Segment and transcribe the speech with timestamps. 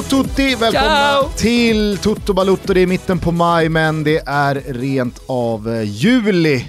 [0.00, 0.54] Ciao tutti!
[0.54, 1.28] Välkomna Ciao!
[1.36, 2.74] till Toto Balutto.
[2.74, 6.66] Det är mitten på maj men det är rent av eh, juli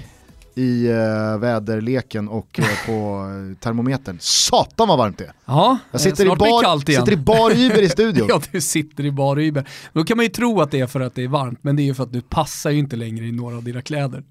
[0.54, 3.24] i uh, väderleken och uh, på
[3.60, 4.18] termometern.
[4.20, 5.32] Satan vad varmt det är!
[5.44, 7.02] Ja, Jag sitter, i blir det bar, kallt igen.
[7.02, 8.26] sitter i bar Uber i studion.
[8.30, 9.68] ja, du sitter i bar Uber.
[9.92, 11.82] Då kan man ju tro att det är för att det är varmt, men det
[11.82, 14.22] är ju för att du passar ju inte längre i några av dina kläder.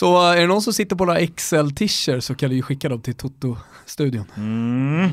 [0.00, 3.00] Så är det någon som sitter på några XL-t-shirts så kan du ju skicka dem
[3.00, 4.24] till Toto-studion.
[4.36, 5.10] Mm.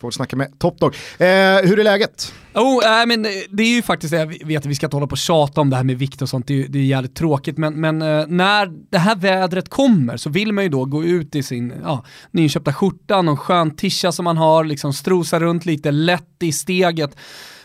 [0.00, 0.94] Får snacka med Top Dog.
[1.18, 1.26] Eh,
[1.62, 2.34] hur är läget?
[2.54, 5.06] Oh, äh, men det är ju faktiskt det, jag vet att vi ska inte hålla
[5.06, 7.14] på och tjata om det här med vikt och sånt, det är, det är jävligt
[7.14, 11.04] tråkigt, men, men eh, när det här vädret kommer så vill man ju då gå
[11.04, 15.66] ut i sin ja, nyköpta skjorta, någon skön tisha som man har, liksom strosa runt
[15.66, 17.16] lite lätt i steget.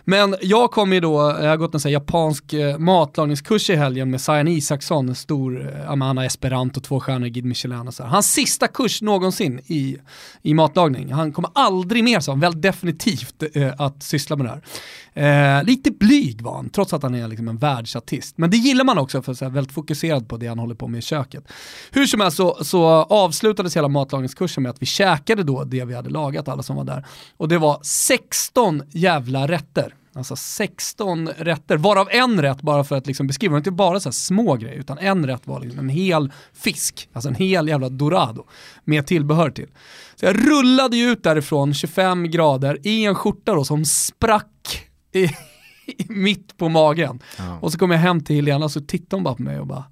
[0.05, 3.75] Men jag kommer ju då, jag har gått en sån här japansk eh, matlagningskurs i
[3.75, 7.87] helgen med Sajan Isaksson, en stor, eh, ja, han har esperanto, två stjärnor, Guide Michelin
[7.87, 8.09] och så här.
[8.09, 9.97] Hans sista kurs någonsin i,
[10.41, 11.11] i matlagning.
[11.11, 14.61] Han kommer aldrig mer, sa han, väl definitivt eh, att syssla med det här.
[15.15, 18.37] Eh, lite blyg var han, trots att han är liksom en världsartist.
[18.37, 20.87] Men det gillar man också, för att är väldigt fokuserad på det han håller på
[20.87, 21.43] med i köket.
[21.91, 25.95] Hur som helst så, så avslutades hela matlagningskursen med att vi käkade då det vi
[25.95, 27.05] hade lagat, alla som var där.
[27.37, 29.92] Och det var 16 jävla rätter.
[30.15, 33.99] Alltså 16 rätter, varav en rätt bara för att liksom beskriva, det var inte bara
[33.99, 37.89] så små grejer, utan en rätt var liksom en hel fisk, alltså en hel jävla
[37.89, 38.45] dorado
[38.83, 39.69] med tillbehör till.
[40.15, 45.29] Så jag rullade ju ut därifrån 25 grader i en skjorta då som sprack i,
[46.07, 47.19] mitt på magen.
[47.37, 47.59] Ja.
[47.61, 49.67] Och så kom jag hem till Helena och så tittade hon bara på mig och
[49.67, 49.85] bara,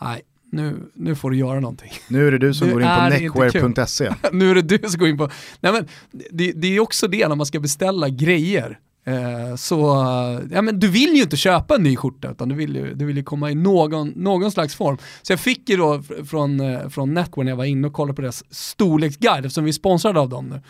[0.00, 1.92] nej, nu, nu får du göra någonting.
[2.08, 2.88] Nu är det du som Det går in
[3.32, 4.14] på neckwear.se.
[4.32, 5.30] nu är det du som går in på,
[5.60, 5.88] nej men
[6.30, 8.78] det, det är också det när man ska beställa grejer.
[9.08, 9.76] Eh, så,
[10.50, 13.04] ja men du vill ju inte köpa en ny skjorta utan du vill ju, du
[13.04, 14.98] vill ju komma i någon, någon slags form.
[15.22, 17.92] Så jag fick ju då fr- från, eh, från Netwear när jag var inne och
[17.92, 20.60] kollade på deras storleksguide eftersom vi är sponsrade av dem nu.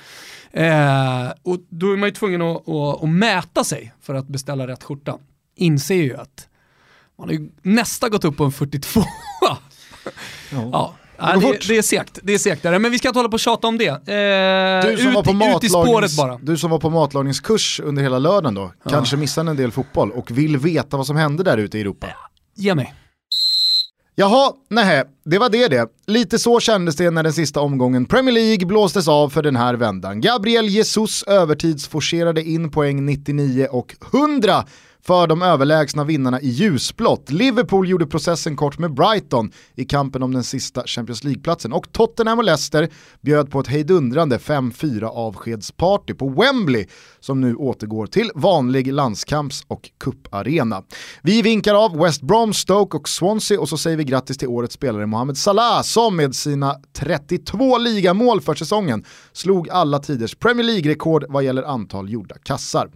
[0.62, 4.66] Eh, och då är man ju tvungen att, att, att mäta sig för att beställa
[4.66, 5.18] rätt skjorta.
[5.56, 6.48] Inser ju att
[7.18, 9.00] man har ju nästan gått upp på en 42.
[9.40, 9.58] ja.
[10.50, 11.68] Ja, går det, fort.
[11.68, 12.64] det är segt, det är segt.
[12.64, 13.86] Men vi ska inte hålla på och tjata om det.
[13.88, 16.38] Eh, Du som, ut, var på ut i spåret bara.
[16.42, 20.30] du som var på matlagningskurs under hela lördagen då, kanske missade en del fotboll och
[20.30, 22.06] vill veta vad som hände där ute i Europa.
[22.56, 22.94] Ge mig.
[24.20, 25.88] Jaha, nej, det var det det.
[26.06, 29.74] Lite så kändes det när den sista omgången Premier League blåstes av för den här
[29.74, 30.20] vändan.
[30.20, 34.64] Gabriel Jesus övertidsforcerade in poäng 99 och 100
[35.08, 37.30] för de överlägsna vinnarna i ljusblått.
[37.30, 42.38] Liverpool gjorde processen kort med Brighton i kampen om den sista Champions League-platsen och Tottenham
[42.38, 42.88] och Leicester
[43.20, 46.86] bjöd på ett hejdundrande 5-4 avskedsparty på Wembley
[47.20, 50.82] som nu återgår till vanlig landskamps och cuparena.
[51.22, 54.74] Vi vinkar av West Brom, Stoke och Swansea och så säger vi grattis till årets
[54.74, 61.24] spelare Mohamed Salah som med sina 32 ligamål för säsongen slog alla tiders Premier League-rekord
[61.28, 62.90] vad gäller antal gjorda kassar.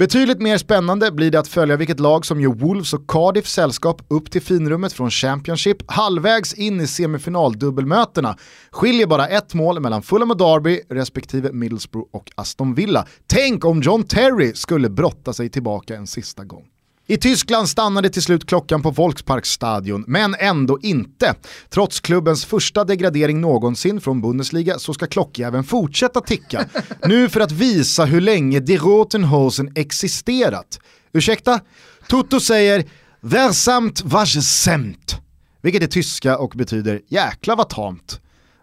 [0.00, 4.02] Betydligt mer spännande blir det att följa vilket lag som gör Wolves och Cardiff sällskap
[4.08, 8.36] upp till finrummet från Championship halvvägs in i semifinaldubbelmötena.
[8.70, 13.06] Skiljer bara ett mål mellan Fulham och Derby respektive Middlesbrough och Aston Villa.
[13.26, 16.64] Tänk om John Terry skulle brotta sig tillbaka en sista gång.
[17.10, 21.34] I Tyskland stannade till slut klockan på Volksparkstadion, men ändå inte.
[21.68, 26.64] Trots klubbens första degradering någonsin från Bundesliga så ska klockjäveln fortsätta ticka.
[27.04, 30.80] Nu för att visa hur länge Die Rotenhosen existerat.
[31.12, 31.60] Ursäkta?
[32.08, 32.84] Toto säger
[33.20, 35.16] “Versamt was semt”,
[35.62, 38.20] vilket är tyska och betyder “jäkla vad tamt”.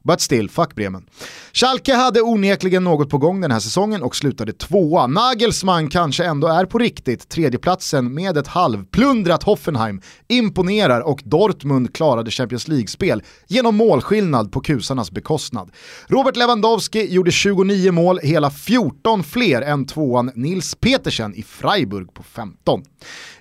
[0.07, 1.06] But still, fuck Bremen.
[1.53, 5.07] Schalke hade onekligen något på gång den här säsongen och slutade tvåa.
[5.07, 7.29] Nagelsmann kanske ändå är på riktigt.
[7.29, 15.12] Tredjeplatsen med ett halvplundrat Hoffenheim imponerar och Dortmund klarade Champions League-spel genom målskillnad på kusarnas
[15.12, 15.71] bekostnad.
[16.07, 22.24] Robert Lewandowski gjorde 29 mål, hela 14 fler än tvåan Nils Petersen i Freiburg på
[22.24, 22.83] 15.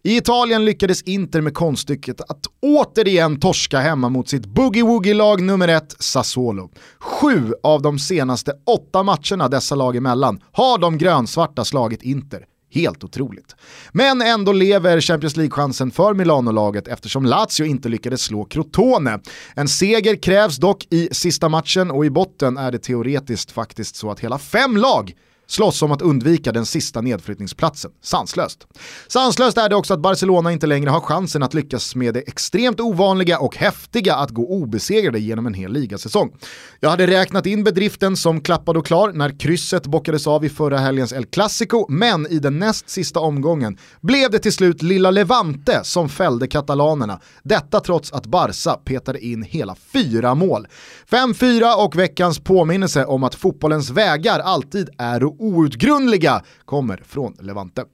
[0.02, 5.96] I Italien lyckades Inter med konststycket att återigen torska hemma mot sitt boogie-woogie-lag nummer ett,
[5.98, 6.55] Sassuolo.
[6.98, 12.46] Sju av de senaste åtta matcherna dessa lag emellan har de grönsvarta slagit Inter.
[12.70, 13.56] Helt otroligt.
[13.92, 19.20] Men ändå lever Champions League-chansen för Milano-laget eftersom Lazio inte lyckades slå Crotone.
[19.54, 24.10] En seger krävs dock i sista matchen och i botten är det teoretiskt faktiskt så
[24.10, 25.14] att hela fem lag
[25.46, 27.90] slåss om att undvika den sista nedflyttningsplatsen.
[28.02, 28.66] Sanslöst.
[29.08, 32.80] Sanslöst är det också att Barcelona inte längre har chansen att lyckas med det extremt
[32.80, 36.32] ovanliga och häftiga att gå obesegrade genom en hel ligasäsong.
[36.80, 40.78] Jag hade räknat in bedriften som klappad och klar när krysset bockades av i förra
[40.78, 45.80] helgens El Clasico, men i den näst sista omgången blev det till slut lilla Levante
[45.84, 47.20] som fällde katalanerna.
[47.42, 48.46] Detta trots att Barca
[48.84, 50.66] petade in hela fyra mål.
[51.10, 57.84] 5-4 och veckans påminnelse om att fotbollens vägar alltid är outgrundliga kommer från Levante.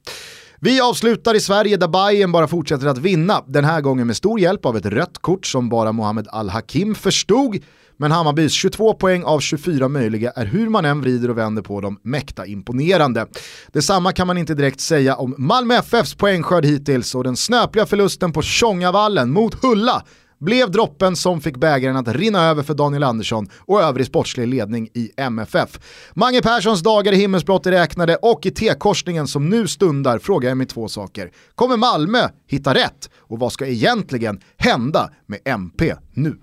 [0.60, 4.40] Vi avslutar i Sverige där Bayern bara fortsätter att vinna, den här gången med stor
[4.40, 7.58] hjälp av ett rött kort som bara Mohamed Al-Hakim förstod.
[7.96, 11.80] Men Hammarbys 22 poäng av 24 möjliga är hur man än vrider och vänder på
[11.80, 13.26] dem mäkta imponerande.
[13.72, 18.32] Detsamma kan man inte direkt säga om Malmö FFs poängskörd hittills och den snöpliga förlusten
[18.32, 20.02] på Tjongavallen mot Hulla
[20.42, 24.88] blev droppen som fick bägaren att rinna över för Daniel Andersson och övrig sportslig ledning
[24.94, 25.78] i MFF.
[26.14, 30.58] Mange Perssons dagar i himmelsblått är räknade och i T-korsningen som nu stundar frågar jag
[30.58, 31.30] mig två saker.
[31.54, 33.10] Kommer Malmö hitta rätt?
[33.16, 36.36] Och vad ska egentligen hända med MP nu?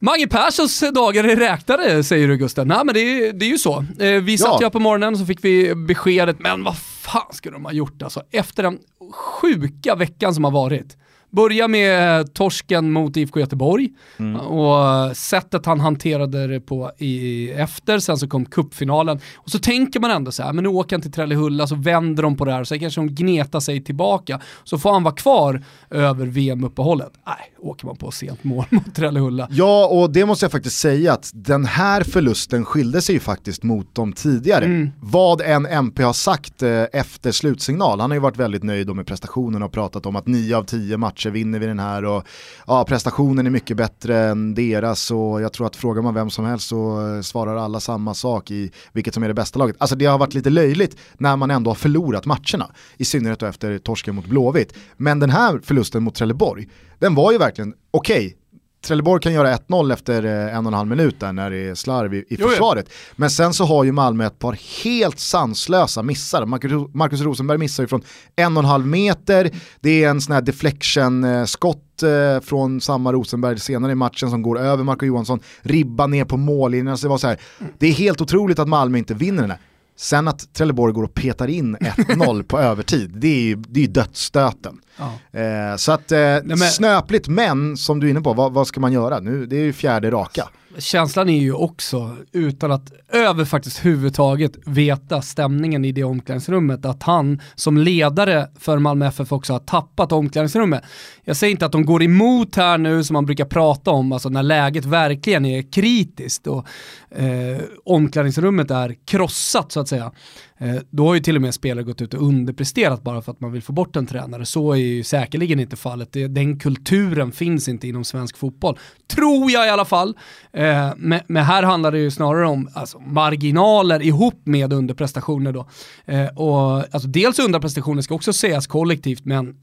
[0.00, 2.68] Mange Perssons dagar är räknade säger du Gusten.
[2.68, 3.84] Nej men det är, det är ju så.
[3.98, 4.58] Eh, vi satt ja.
[4.60, 7.72] ju här på morgonen och så fick vi beskedet, men vad fan skulle de ha
[7.72, 8.22] gjort alltså?
[8.30, 8.78] Efter den
[9.12, 10.96] sjuka veckan som har varit
[11.30, 13.88] Börja med torsken mot IFK Göteborg
[14.18, 14.36] mm.
[14.36, 20.00] och sättet han hanterade det på i, efter, sen så kom kuppfinalen och så tänker
[20.00, 22.52] man ändå så här, men nu åker han till Trellehulla så vänder de på det
[22.52, 27.12] här så kanske de gnetar sig tillbaka så får han vara kvar över VM-uppehållet.
[27.26, 29.48] Nej, åker man på sent mål mot Trellehulla.
[29.50, 33.62] Ja, och det måste jag faktiskt säga att den här förlusten skilde sig ju faktiskt
[33.62, 34.64] mot de tidigare.
[34.64, 34.90] Mm.
[35.00, 39.06] Vad en MP har sagt eh, efter slutsignal, han har ju varit väldigt nöjd med
[39.06, 42.26] prestationen och pratat om att nio av tio matcher matcher vinner vi den här och
[42.66, 46.44] ja, prestationen är mycket bättre än deras och jag tror att frågar man vem som
[46.44, 49.76] helst så svarar alla samma sak i vilket som är det bästa laget.
[49.78, 53.78] Alltså det har varit lite löjligt när man ändå har förlorat matcherna, i synnerhet efter
[53.78, 54.74] torsken mot Blåvitt.
[54.96, 56.68] Men den här förlusten mot Trelleborg,
[56.98, 58.34] den var ju verkligen okej, okay,
[58.80, 61.74] Trelleborg kan göra 1-0 efter eh, en och en halv minut där när det är
[61.74, 62.90] slarv i, i försvaret.
[63.16, 66.46] Men sen så har ju Malmö ett par helt sanslösa missar.
[66.46, 68.02] Marcus, Marcus Rosenberg missar ju från
[68.36, 73.58] en och en halv meter, det är en sån här deflection-skott eh, från samma Rosenberg
[73.58, 76.88] senare i matchen som går över Marco Johansson, ribba ner på mållinjen.
[76.88, 77.40] Alltså det, var så här,
[77.78, 79.60] det är helt otroligt att Malmö inte vinner den här.
[80.00, 83.88] Sen att Trelleborg går och petar in 1-0 på övertid, det är ju det är
[83.88, 84.80] dödsstöten.
[84.96, 85.40] Ja.
[85.40, 86.58] Eh, så att eh, Nej, men...
[86.58, 89.20] snöpligt men, som du är inne på, vad, vad, ska man göra?
[89.20, 90.48] Nu, det är ju fjärde raka.
[90.78, 97.02] Känslan är ju också, utan att över faktiskt huvudtaget veta stämningen i det omklädningsrummet, att
[97.02, 100.82] han som ledare för Malmö FF också har tappat omklädningsrummet.
[101.24, 104.28] Jag säger inte att de går emot här nu som man brukar prata om, alltså
[104.28, 106.66] när läget verkligen är kritiskt och
[107.10, 110.12] eh, omklädningsrummet är krossat så att säga.
[110.58, 113.40] Eh, då har ju till och med spelare gått ut och underpresterat bara för att
[113.40, 114.46] man vill få bort en tränare.
[114.46, 116.12] Så är ju säkerligen inte fallet.
[116.12, 118.78] Den kulturen finns inte inom svensk fotboll.
[119.06, 120.16] Tror jag i alla fall.
[120.52, 120.90] Eh,
[121.26, 125.68] men här handlar det ju snarare om alltså, marginaler ihop med underprestationer då.
[126.06, 129.56] Eh, och, alltså, dels underprestationer ska också sägas kollektivt, men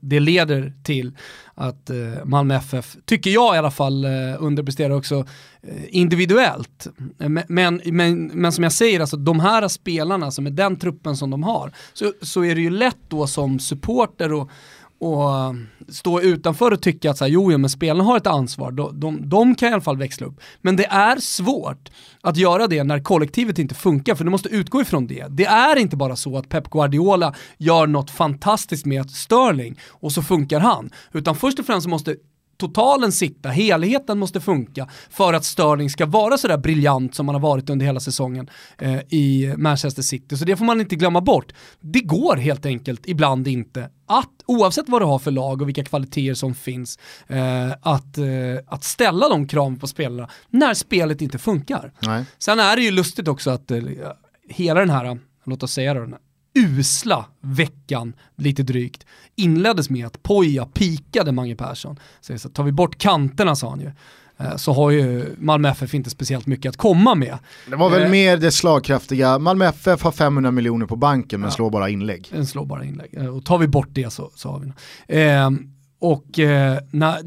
[0.00, 1.12] det leder till
[1.54, 5.24] att eh, Malmö FF, tycker jag i alla fall, eh, underpresterar också
[5.62, 6.86] eh, individuellt.
[7.20, 11.16] Eh, men, men, men som jag säger, alltså, de här spelarna, alltså, med den truppen
[11.16, 14.50] som de har, så, så är det ju lätt då som supporter och
[15.04, 15.54] och
[15.88, 19.00] stå utanför och tycka att så här, jo, jo, men spelarna har ett ansvar, de,
[19.00, 20.40] de, de, kan i alla fall växla upp.
[20.60, 21.90] Men det är svårt
[22.20, 25.26] att göra det när kollektivet inte funkar, för du måste utgå ifrån det.
[25.30, 30.22] Det är inte bara så att Pep Guardiola gör något fantastiskt med Sterling och så
[30.22, 32.16] funkar han, utan först och främst måste
[32.66, 37.42] totalen sitta, helheten måste funka för att Sterling ska vara sådär briljant som han har
[37.42, 40.36] varit under hela säsongen eh, i Manchester City.
[40.36, 41.52] Så det får man inte glömma bort.
[41.80, 45.84] Det går helt enkelt ibland inte att, oavsett vad du har för lag och vilka
[45.84, 48.24] kvaliteter som finns, eh, att, eh,
[48.66, 51.92] att ställa de kraven på spelarna när spelet inte funkar.
[52.00, 52.24] Nej.
[52.38, 53.82] Sen är det ju lustigt också att eh,
[54.48, 56.18] hela den här, låt oss säga det,
[56.54, 59.06] usla veckan, lite drygt,
[59.36, 61.98] inleddes med att Poja pikade Mange Persson.
[62.20, 63.90] Så tar vi bort kanterna sa han ju,
[64.38, 67.38] eh, så har ju Malmö FF inte speciellt mycket att komma med.
[67.70, 71.48] Det var väl eh, mer det slagkraftiga, Malmö FF har 500 miljoner på banken men
[71.48, 72.28] ja, slår bara inlägg.
[72.32, 74.72] Den slår bara inlägg, eh, och tar vi bort det så, så har vi
[75.20, 75.50] eh,
[76.04, 77.18] och eh, när,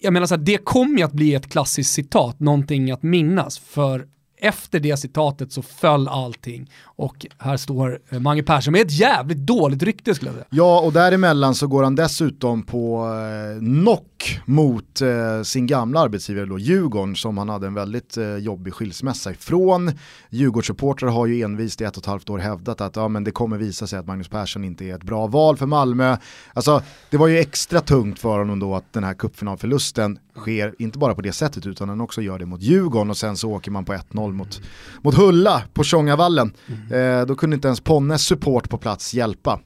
[0.00, 3.58] jag menar så här, det kommer ju att bli ett klassiskt citat, någonting att minnas,
[3.58, 4.06] för
[4.48, 6.70] efter det citatet så föll allting.
[6.82, 10.46] Och här står eh, Mange Persson med ett jävligt dåligt rykte skulle jag säga.
[10.50, 16.46] Ja, och däremellan så går han dessutom på eh, knock mot eh, sin gamla arbetsgivare
[16.46, 19.92] då, Djurgården, som han hade en väldigt eh, jobbig skilsmässa ifrån.
[20.30, 23.30] Djurgårdssupportrar har ju envist i ett och ett halvt år hävdat att ja, men det
[23.30, 26.16] kommer visa sig att Magnus Persson inte är ett bra val för Malmö.
[26.54, 30.98] Alltså, det var ju extra tungt för honom då att den här cupfinalförlusten sker, inte
[30.98, 33.70] bara på det sättet utan han också gör det mot Djurgården och sen så åker
[33.70, 34.60] man på 1-0 mot,
[35.02, 36.52] mot Hulla på Tjongavallen.
[36.68, 37.20] Mm.
[37.20, 39.52] Eh, då kunde inte ens Ponnes support på plats hjälpa.
[39.52, 39.58] Eh.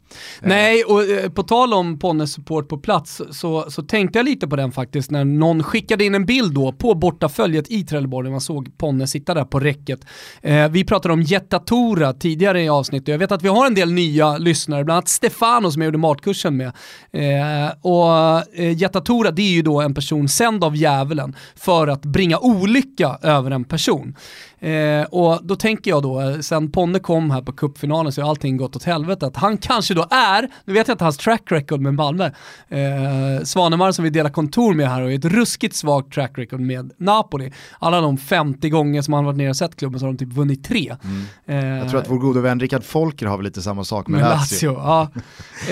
[0.49, 4.49] Nej, och eh, på tal om Ponnes support på plats så, så tänkte jag lite
[4.49, 8.31] på den faktiskt när någon skickade in en bild då på bortaföljet i Trelleborg när
[8.31, 10.01] man såg Ponne sitta där på räcket.
[10.43, 13.93] Eh, vi pratade om Jetatora tidigare i avsnittet jag vet att vi har en del
[13.93, 16.73] nya lyssnare, bland annat Stefano som jag gjorde matkursen med.
[17.13, 18.11] Eh, och
[18.59, 23.19] eh, Jetatora det är ju då en person sänd av djävulen för att bringa olycka
[23.23, 24.15] över en person.
[24.61, 28.29] Eh, och då tänker jag då, eh, sen Ponne kom här på cupfinalen så har
[28.29, 31.43] allting gått åt helvete, att han kanske då är, nu vet jag inte hans track
[31.47, 32.25] record med Malmö,
[32.69, 36.93] eh, Svanemar som vi delar kontor med här och ett ruskigt svagt track record med
[36.97, 37.53] Napoli.
[37.79, 40.33] Alla de 50 gånger som han varit nere och sett klubben så har de typ
[40.33, 40.97] vunnit tre.
[41.05, 41.25] Mm.
[41.47, 44.21] Eh, jag tror att vår gode vän Rickard Folker har väl lite samma sak med,
[44.21, 44.73] med Lazio.
[44.73, 45.09] Lazio ja.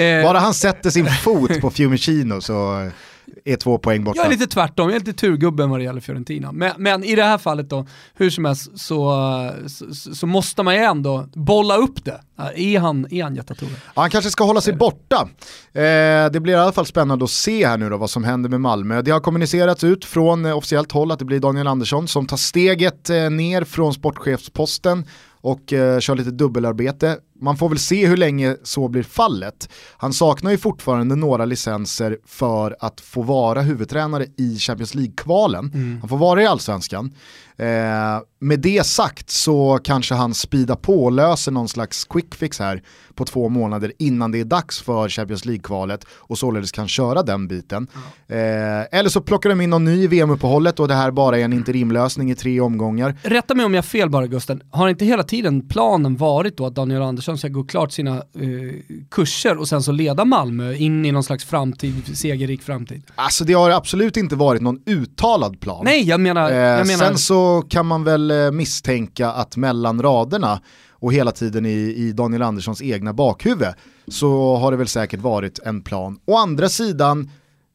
[0.03, 2.91] Eh, Bara han sätter sin fot på Fiumicino så
[3.45, 4.19] är två poäng borta.
[4.19, 6.53] Jag är lite tvärtom, jag är lite turgubben vad det gäller Fiorentina.
[6.53, 9.15] Men, men i det här fallet då, hur som helst så,
[9.67, 12.21] så, så måste man ju ändå bolla upp det.
[12.55, 13.71] Är han, är han jättetore?
[13.95, 15.29] Ja, han kanske ska hålla sig borta.
[15.73, 15.83] Eh,
[16.33, 18.61] det blir i alla fall spännande att se här nu då vad som händer med
[18.61, 19.03] Malmö.
[19.03, 22.37] Det har kommunicerats ut från eh, officiellt håll att det blir Daniel Andersson som tar
[22.37, 25.07] steget eh, ner från sportchefsposten
[25.41, 27.17] och eh, kör lite dubbelarbete.
[27.41, 29.69] Man får väl se hur länge så blir fallet.
[29.97, 35.71] Han saknar ju fortfarande några licenser för att få vara huvudtränare i Champions League-kvalen.
[35.75, 35.99] Mm.
[36.01, 37.13] Han får vara i allsvenskan.
[37.57, 42.59] Eh, med det sagt så kanske han speedar på och löser någon slags quick fix
[42.59, 42.83] här
[43.15, 47.49] på två månader innan det är dags för Champions League-kvalet och således kan köra den
[47.49, 47.87] biten.
[48.29, 48.81] Mm.
[48.81, 51.45] Eh, eller så plockar de in någon ny i VM-uppehållet och det här bara är
[51.45, 53.17] en interimlösning i tre omgångar.
[53.23, 56.67] Rätta mig om jag har fel bara Gusten, har inte hela tiden planen varit då
[56.67, 58.23] att Daniel Andersson ska gå klart sina eh,
[59.11, 63.03] kurser och sen så leda Malmö in i någon slags framtid, segerrik framtid?
[63.15, 65.85] Alltså det har absolut inte varit någon uttalad plan.
[65.85, 66.51] Nej, jag menar...
[66.51, 67.05] Jag menar...
[67.05, 70.61] Sen så kan man väl eh, misstänka att mellan raderna
[71.01, 73.69] och hela tiden i, i Daniel Anderssons egna bakhuvud
[74.09, 76.21] så har det väl säkert varit en plan.
[76.25, 77.31] Å andra sidan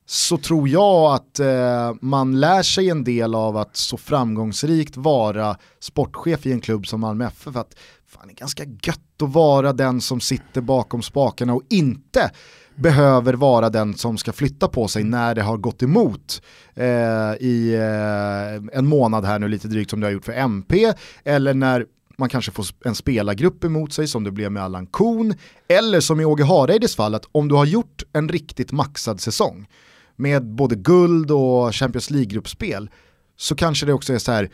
[0.06, 5.58] så tror jag att eh, man lär sig en del av att så framgångsrikt vara
[5.80, 7.56] sportchef i en klubb som Malmö FF.
[7.56, 7.76] Att
[8.08, 12.32] fan, det är ganska gött och vara den som sitter bakom spakarna och inte
[12.76, 16.42] behöver vara den som ska flytta på sig när det har gått emot
[16.76, 16.86] eh,
[17.40, 21.54] i eh, en månad här nu lite drygt som det har gjort för MP eller
[21.54, 21.86] när
[22.18, 25.36] man kanske får en spelargrupp emot sig som det blev med Allan Kuhn
[25.68, 29.68] eller som i Åge Hareides fall att om du har gjort en riktigt maxad säsong
[30.16, 32.90] med både guld och Champions League-gruppspel
[33.38, 34.50] så kanske det också är så här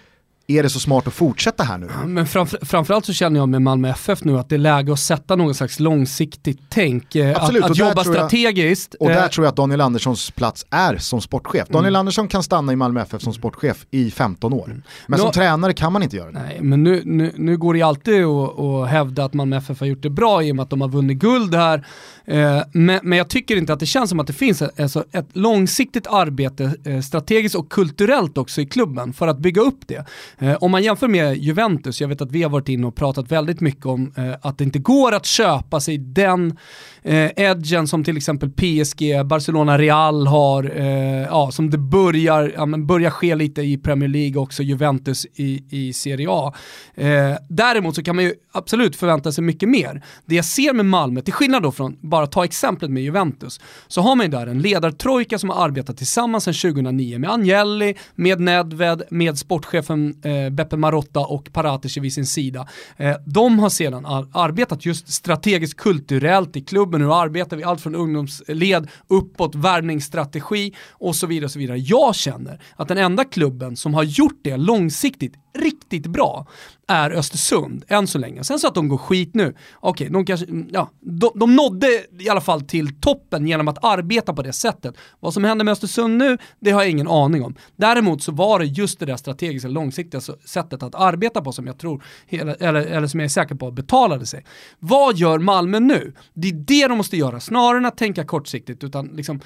[0.49, 1.87] är det så smart att fortsätta här nu?
[2.05, 4.99] Men framför, framförallt så känner jag med Malmö FF nu att det är läge att
[4.99, 7.15] sätta någon slags långsiktigt tänk.
[7.15, 8.95] Eh, Absolut, att, att jobba strategiskt.
[8.99, 11.67] Jag, och där eh, tror jag att Daniel Anderssons plats är som sportchef.
[11.67, 11.99] Daniel mm.
[11.99, 14.65] Andersson kan stanna i Malmö FF som sportchef i 15 år.
[14.65, 14.81] Mm.
[15.07, 16.39] Men Nå, som tränare kan man inte göra det.
[16.39, 19.79] Nej, men nu, nu, nu går det ju alltid att, att hävda att Malmö FF
[19.79, 21.85] har gjort det bra i och med att de har vunnit guld här.
[22.29, 25.03] Eh, men, men, jag tycker inte att det känns som att det finns ett, alltså
[25.11, 30.05] ett långsiktigt arbete, eh, strategiskt och kulturellt också i klubben för att bygga upp det.
[30.39, 33.31] Eh, om man jämför med Juventus, jag vet att vi har varit inne och pratat
[33.31, 36.57] väldigt mycket om att det inte går att köpa sig den
[37.03, 42.65] eh, edgen som till exempel PSG, Barcelona, Real har, eh, ja, som det börjar, ja,
[42.65, 46.53] men börjar ske lite i Premier League också, Juventus i, i Serie A.
[46.95, 50.03] Eh, däremot så kan man ju absolut förvänta sig mycket mer.
[50.25, 54.01] Det jag ser med Malmö, till skillnad då från, bara ta exemplet med Juventus, så
[54.01, 58.39] har man ju där en ledartrojka som har arbetat tillsammans sedan 2009 med Agnelli, med
[58.39, 62.67] Nedved, med sportchefen eh, Beppe Marotta och Paratici vid sin sida.
[62.97, 67.63] Eh, de har sedan ar arbetat just strategiskt kulturellt i klubben klubben, hur arbetar vi?
[67.63, 71.45] Allt från ungdomsled, uppåt, värvningsstrategi och så vidare.
[71.45, 71.77] Och så vidare.
[71.77, 76.45] Jag känner att den enda klubben som har gjort det långsiktigt riktigt riktigt bra
[76.87, 78.43] är Östersund, än så länge.
[78.43, 81.55] Sen så att de går skit nu, okej, okay, de kanske, mm, ja, de, de
[81.55, 81.87] nådde
[82.19, 84.95] i alla fall till toppen genom att arbeta på det sättet.
[85.19, 87.55] Vad som händer med Östersund nu, det har jag ingen aning om.
[87.75, 91.77] Däremot så var det just det där strategiska, långsiktiga sättet att arbeta på som jag
[91.77, 94.45] tror, eller, eller som jag är säker på betalade sig.
[94.79, 96.13] Vad gör Malmö nu?
[96.33, 99.41] Det är det de måste göra, snarare än att tänka kortsiktigt, utan liksom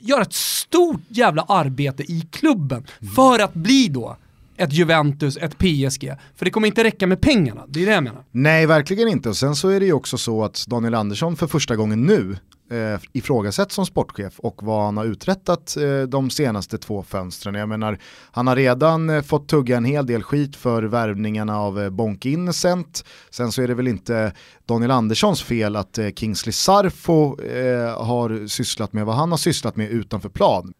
[0.00, 3.14] göra ett stort jävla arbete i klubben mm.
[3.14, 4.16] för att bli då
[4.56, 6.12] ett Juventus, ett PSG.
[6.36, 8.24] För det kommer inte räcka med pengarna, det är det jag menar.
[8.30, 9.28] Nej, verkligen inte.
[9.28, 12.36] Och sen så är det ju också så att Daniel Andersson för första gången nu
[12.72, 17.54] eh, ifrågasätts som sportchef och vad han har uträttat eh, de senaste två fönstren.
[17.54, 17.98] Jag menar,
[18.30, 22.26] han har redan eh, fått tugga en hel del skit för värvningarna av eh, Bonk
[22.26, 23.04] Innocent.
[23.30, 24.32] Sen så är det väl inte
[24.66, 29.76] Daniel Anderssons fel att eh, Kingsley Sarfo eh, har sysslat med vad han har sysslat
[29.76, 30.74] med utanför plan.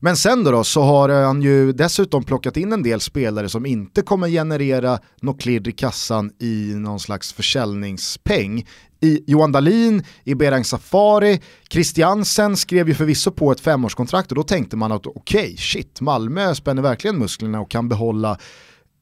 [0.00, 3.66] Men sen då, då, så har han ju dessutom plockat in en del spelare som
[3.66, 8.66] inte kommer generera något klirr i kassan i någon slags försäljningspeng.
[9.00, 14.42] I Johan Dahlin, i Berang Safari, Christiansen skrev ju förvisso på ett femårskontrakt och då
[14.42, 18.38] tänkte man att okej, okay, shit, Malmö spänner verkligen musklerna och kan behålla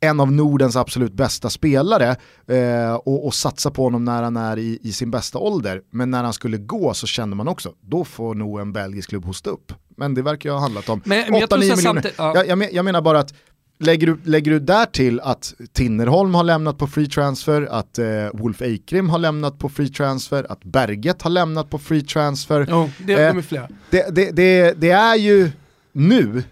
[0.01, 4.59] en av Nordens absolut bästa spelare eh, och, och, satsa på honom när han är
[4.59, 5.83] i, i, sin bästa ålder.
[5.91, 9.25] Men när han skulle gå så kände man också, då får nog en belgisk klubb
[9.25, 9.73] hosta upp.
[9.97, 11.77] Men det verkar ju ha handlat om 8-9 miljoner.
[11.77, 12.33] Samtidigt, ja.
[12.35, 13.35] jag, jag, jag menar bara att
[13.79, 18.07] Lägger du, lägger du där till att Tinnerholm har lämnat på free transfer, att eh,
[18.33, 22.67] Wolf Eikrim har lämnat på free transfer, att Berget har lämnat på free transfer.
[22.71, 23.61] Jo, det, eh, de.
[23.91, 25.51] Det, det, det, det är ju
[25.93, 26.43] nu,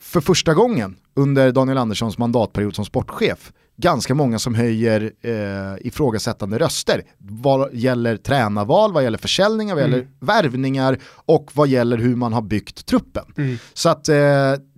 [0.00, 6.58] för första gången under Daniel Anderssons mandatperiod som sportchef, ganska många som höjer eh, ifrågasättande
[6.58, 9.92] röster vad gäller tränarval, vad gäller försäljningar, vad mm.
[9.92, 13.24] gäller värvningar och vad gäller hur man har byggt truppen.
[13.36, 13.58] Mm.
[13.74, 14.16] Så att eh,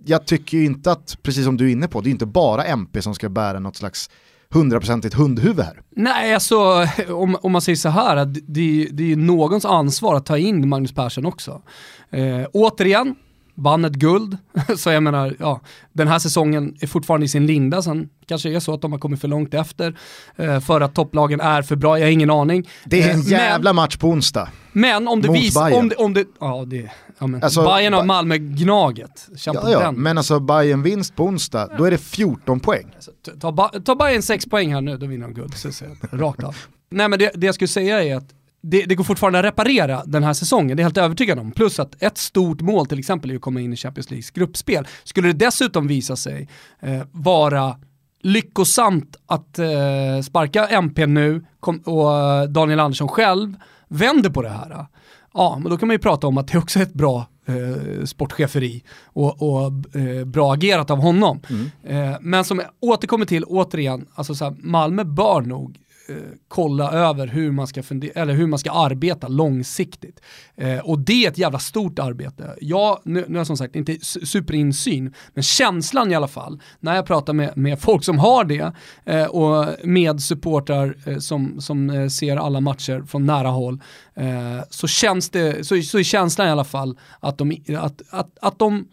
[0.05, 2.65] jag tycker ju inte att, precis som du är inne på, det är inte bara
[2.65, 4.09] MP som ska bära något slags
[4.49, 5.81] hundraprocentigt hundhuvud här.
[5.89, 10.37] Nej, alltså om, om man säger så här, det, det är någons ansvar att ta
[10.37, 11.61] in Magnus Persson också.
[12.09, 13.15] Eh, återigen,
[13.55, 14.37] vann ett guld.
[14.77, 15.61] så jag menar, ja,
[15.93, 18.99] den här säsongen är fortfarande i sin linda, sen kanske är så att de har
[18.99, 19.97] kommit för långt efter
[20.35, 22.69] eh, för att topplagen är för bra, jag har ingen aning.
[22.85, 24.49] Det är en eh, jävla men, match på onsdag.
[24.71, 28.03] Men om det visar, om det, om det, ja det, ja men, alltså, Bayern har
[28.03, 29.27] Malmö-Gnaget.
[29.45, 32.91] Ja, ja, men alltså Bayern vinst på onsdag, då är det 14 poäng.
[32.95, 35.57] Alltså, ta, ta Bayern 6 poäng här nu, då vinner de guld.
[35.57, 36.55] Så, så, rakt av.
[36.89, 38.29] Nej men det, det jag skulle säga är att
[38.69, 41.51] det, det, går fortfarande att reparera den här säsongen, det är jag helt övertygad om.
[41.51, 44.87] Plus att ett stort mål till exempel är att komma in i Champions Leagues gruppspel.
[45.03, 47.77] Skulle det dessutom visa sig eh, vara
[48.21, 53.55] lyckosamt att eh, sparka MP nu kom, och eh, Daniel Andersson själv
[53.87, 54.85] vänder på det här,
[55.33, 58.05] ja men då kan man ju prata om att det också är ett bra eh,
[58.05, 61.41] sportcheferi och, och eh, bra agerat av honom.
[61.49, 61.71] Mm.
[61.83, 65.77] Eh, men som jag återkommer till återigen, alltså så här, Malmö bör nog
[66.09, 66.15] eh,
[66.47, 70.21] kolla över hur man ska, fundera, eller hur man ska arbeta långsiktigt.
[70.55, 72.55] Eh, och det är ett jävla stort arbete.
[72.61, 76.95] Jag, nu, nu har jag som sagt inte superinsyn, men känslan i alla fall, när
[76.95, 78.73] jag pratar med, med folk som har det
[79.05, 83.81] eh, och med supportrar eh, som, som eh, ser alla matcher från nära håll,
[84.15, 88.37] eh, så känns det, så, så är känslan i alla fall att de, att, att,
[88.41, 88.87] att de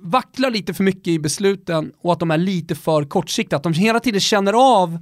[0.00, 3.56] vacklar lite för mycket i besluten och att de är lite för kortsiktiga.
[3.56, 4.98] Att de hela tiden känner av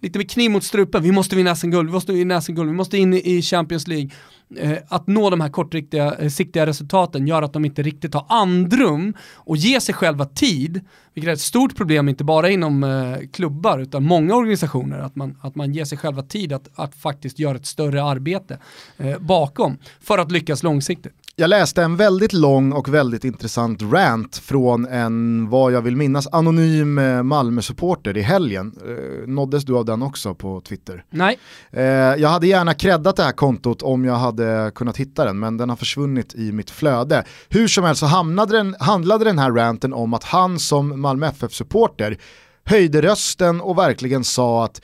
[0.00, 2.98] lite med kniv mot strupen, vi måste vinna SM-guld, vi måste vinna SM-guld, vi måste
[2.98, 4.10] in i Champions League.
[4.56, 8.26] Eh, att nå de här kortsiktiga eh, siktiga resultaten gör att de inte riktigt har
[8.28, 10.80] andrum och ger sig själva tid,
[11.14, 15.38] vilket är ett stort problem inte bara inom eh, klubbar utan många organisationer, att man,
[15.40, 18.58] att man ger sig själva tid att, att faktiskt göra ett större arbete
[18.96, 21.12] eh, bakom för att lyckas långsiktigt.
[21.40, 26.28] Jag läste en väldigt lång och väldigt intressant rant från en, vad jag vill minnas,
[26.32, 28.72] anonym eh, Malmö-supporter i helgen.
[28.86, 31.04] Eh, nåddes du av den också på Twitter?
[31.10, 31.38] Nej.
[31.70, 35.56] Eh, jag hade gärna creddat det här kontot om jag hade kunnat hitta den, men
[35.56, 37.24] den har försvunnit i mitt flöde.
[37.48, 41.26] Hur som helst så hamnade den, handlade den här ranten om att han som Malmö
[41.26, 42.18] FF-supporter
[42.64, 44.82] höjde rösten och verkligen sa att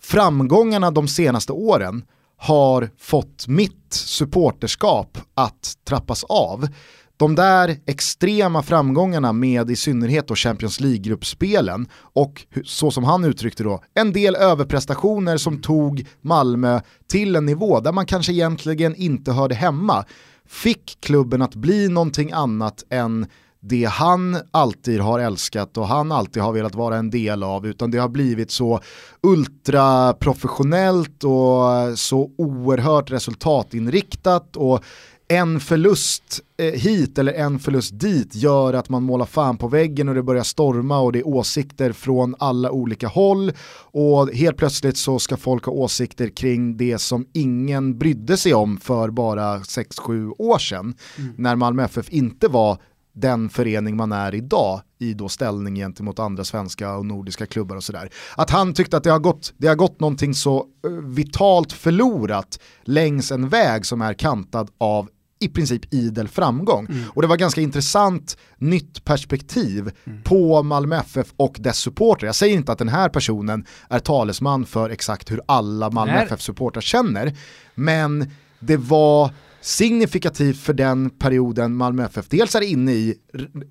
[0.00, 2.02] framgångarna de senaste åren
[2.40, 6.68] har fått mitt supporterskap att trappas av.
[7.16, 13.62] De där extrema framgångarna med i synnerhet då Champions League-gruppspelen och så som han uttryckte
[13.62, 19.32] då, en del överprestationer som tog Malmö till en nivå där man kanske egentligen inte
[19.32, 20.04] hörde hemma,
[20.46, 23.26] fick klubben att bli någonting annat än
[23.60, 27.90] det han alltid har älskat och han alltid har velat vara en del av utan
[27.90, 28.80] det har blivit så
[29.22, 34.84] ultraprofessionellt och så oerhört resultatinriktat och
[35.28, 40.08] en förlust eh, hit eller en förlust dit gör att man målar fan på väggen
[40.08, 43.52] och det börjar storma och det är åsikter från alla olika håll
[43.92, 48.78] och helt plötsligt så ska folk ha åsikter kring det som ingen brydde sig om
[48.78, 51.32] för bara 6-7 år sedan mm.
[51.36, 52.78] när Malmö FF inte var
[53.12, 57.84] den förening man är idag i då ställning gentemot andra svenska och nordiska klubbar och
[57.84, 58.10] sådär.
[58.36, 62.58] Att han tyckte att det har, gått, det har gått någonting så eh, vitalt förlorat
[62.84, 65.08] längs en väg som är kantad av
[65.42, 66.86] i princip idel framgång.
[66.86, 67.04] Mm.
[67.14, 70.22] Och det var ganska intressant nytt perspektiv mm.
[70.22, 72.26] på Malmö FF och dess supporter.
[72.26, 76.80] Jag säger inte att den här personen är talesman för exakt hur alla Malmö FF-supportrar
[76.80, 77.36] känner,
[77.74, 83.14] men det var signifikativt för den perioden Malmö FF dels är inne i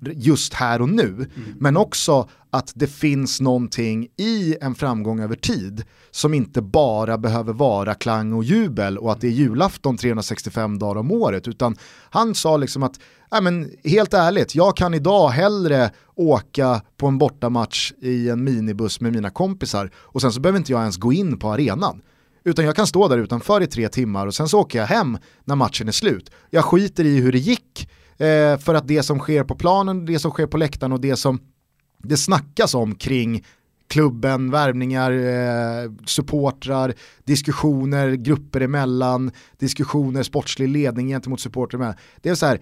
[0.02, 1.28] just här och nu, mm.
[1.58, 7.52] men också att det finns någonting i en framgång över tid som inte bara behöver
[7.52, 11.76] vara klang och jubel och att det är julafton 365 dagar om året, utan
[12.10, 13.00] han sa liksom att
[13.32, 19.00] Nej, men helt ärligt, jag kan idag hellre åka på en bortamatch i en minibuss
[19.00, 22.02] med mina kompisar och sen så behöver inte jag ens gå in på arenan.
[22.44, 25.18] Utan jag kan stå där utanför i tre timmar och sen så åker jag hem
[25.44, 26.30] när matchen är slut.
[26.50, 30.18] Jag skiter i hur det gick, eh, för att det som sker på planen, det
[30.18, 31.40] som sker på läktaren och det som
[31.98, 33.44] det snackas om kring
[33.88, 41.94] klubben, värvningar, eh, supportrar, diskussioner grupper emellan, diskussioner, sportslig ledning gentemot supportrar.
[42.20, 42.60] Det är så här,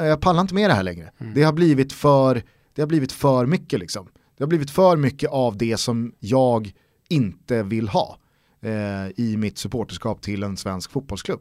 [0.00, 1.10] jag pallar inte med det här längre.
[1.18, 1.34] Mm.
[1.34, 2.42] Det, har blivit för,
[2.74, 4.08] det har blivit för mycket liksom.
[4.36, 6.72] Det har blivit för mycket av det som jag
[7.08, 8.18] inte vill ha
[8.64, 11.40] eh, i mitt supporterskap till en svensk fotbollsklubb.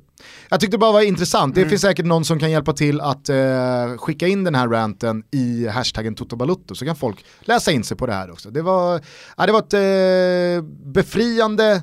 [0.49, 1.63] Jag tyckte det bara var intressant, mm.
[1.63, 5.23] det finns säkert någon som kan hjälpa till att eh, skicka in den här ranten
[5.31, 8.49] i hashtaggen Totobalutto så kan folk läsa in sig på det här också.
[8.49, 9.01] Det var,
[9.38, 11.81] ja, det var ett eh, befriande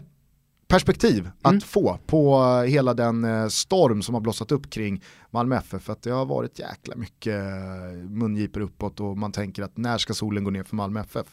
[0.70, 1.60] perspektiv att mm.
[1.60, 5.82] få på hela den eh, storm som har blossat upp kring Malmö FF.
[5.82, 9.98] För att det har varit jäkla mycket eh, mungipor uppåt och man tänker att när
[9.98, 11.26] ska solen gå ner för Malmö FF?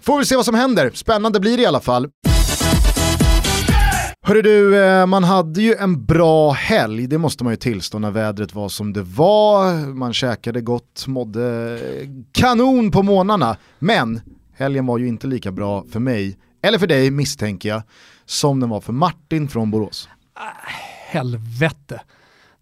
[0.00, 2.10] Får vi se vad som händer, spännande blir det i alla fall.
[4.30, 8.10] Hörru du, eh, man hade ju en bra helg, det måste man ju tillstå när
[8.10, 9.86] vädret var som det var.
[9.94, 11.78] Man käkade gott, mådde
[12.32, 13.56] kanon på månaderna.
[13.78, 14.20] Men
[14.52, 17.82] helgen var ju inte lika bra för mig, eller för dig misstänker jag,
[18.24, 20.08] som den var för Martin från Borås.
[20.36, 20.70] Äh,
[21.10, 22.00] helvete.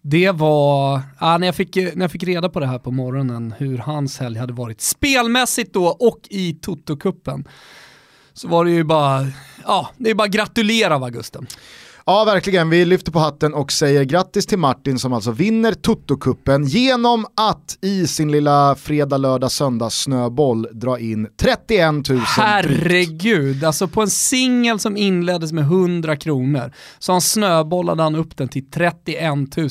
[0.02, 3.54] Det var, ah, när, jag fick, när jag fick reda på det här på morgonen,
[3.59, 7.44] hur hans helg hade varit spelmässigt då och i Toto-kuppen
[8.38, 9.27] så var det ju bara,
[9.64, 11.46] ja, det är bara gratulera va Gusten.
[12.07, 12.70] Ja, verkligen.
[12.70, 17.79] Vi lyfter på hatten och säger grattis till Martin som alltså vinner Toto-kuppen genom att
[17.81, 24.11] i sin lilla fredag, lördag, söndag snöboll dra in 31 000 Herregud, alltså på en
[24.11, 29.68] singel som inleddes med 100 kronor så han snöbollade han upp den till 31 000.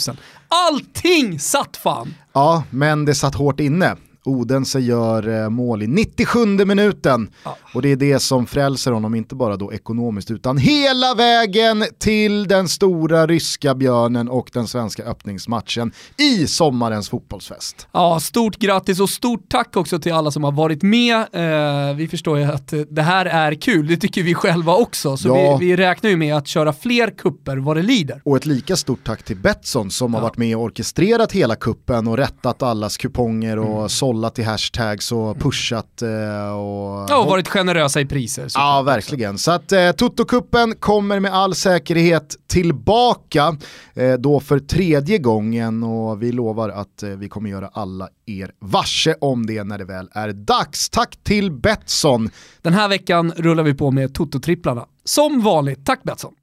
[0.47, 2.13] Allting satt fan!
[2.33, 3.95] Ja, men det satt hårt inne.
[4.27, 7.57] Odense gör eh, mål i 97 minuten ja.
[7.73, 12.47] och det är det som frälser honom, inte bara då ekonomiskt utan hela vägen till
[12.47, 17.87] den stora ryska björnen och den svenska öppningsmatchen i sommarens fotbollsfest.
[17.91, 21.15] Ja, stort grattis och stort tack också till alla som har varit med.
[21.15, 25.27] Eh, vi förstår ju att det här är kul, det tycker vi själva också, så
[25.27, 25.57] ja.
[25.57, 28.21] vi, vi, räknar ju med att köra fler kupper vad det lider.
[28.25, 30.19] Och ett lika stort tack till Betsson som ja.
[30.19, 33.89] har varit med och orkestrerat hela kuppen och rättat allas kuponger och mm.
[33.89, 35.39] sålt bollat i hashtags och mm.
[35.39, 37.09] pushat eh, och...
[37.09, 38.47] Ja, och varit generösa i priser.
[38.53, 39.37] Ja, verkligen.
[39.37, 43.57] Så att eh, Toto-kuppen kommer med all säkerhet tillbaka
[43.93, 48.51] eh, då för tredje gången och vi lovar att eh, vi kommer göra alla er
[48.59, 50.89] varse om det när det väl är dags.
[50.89, 52.29] Tack till Betsson.
[52.61, 54.85] Den här veckan rullar vi på med Toto-tripplarna.
[55.03, 56.33] Som vanligt, tack Betsson.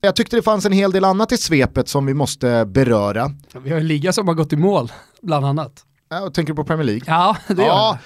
[0.00, 3.30] Jag tyckte det fanns en hel del annat i svepet som vi måste beröra.
[3.62, 5.84] Vi har en liga som har gått i mål, bland annat.
[6.10, 7.02] Ja, tänker på Premier League?
[7.06, 7.98] Ja, det gör ja,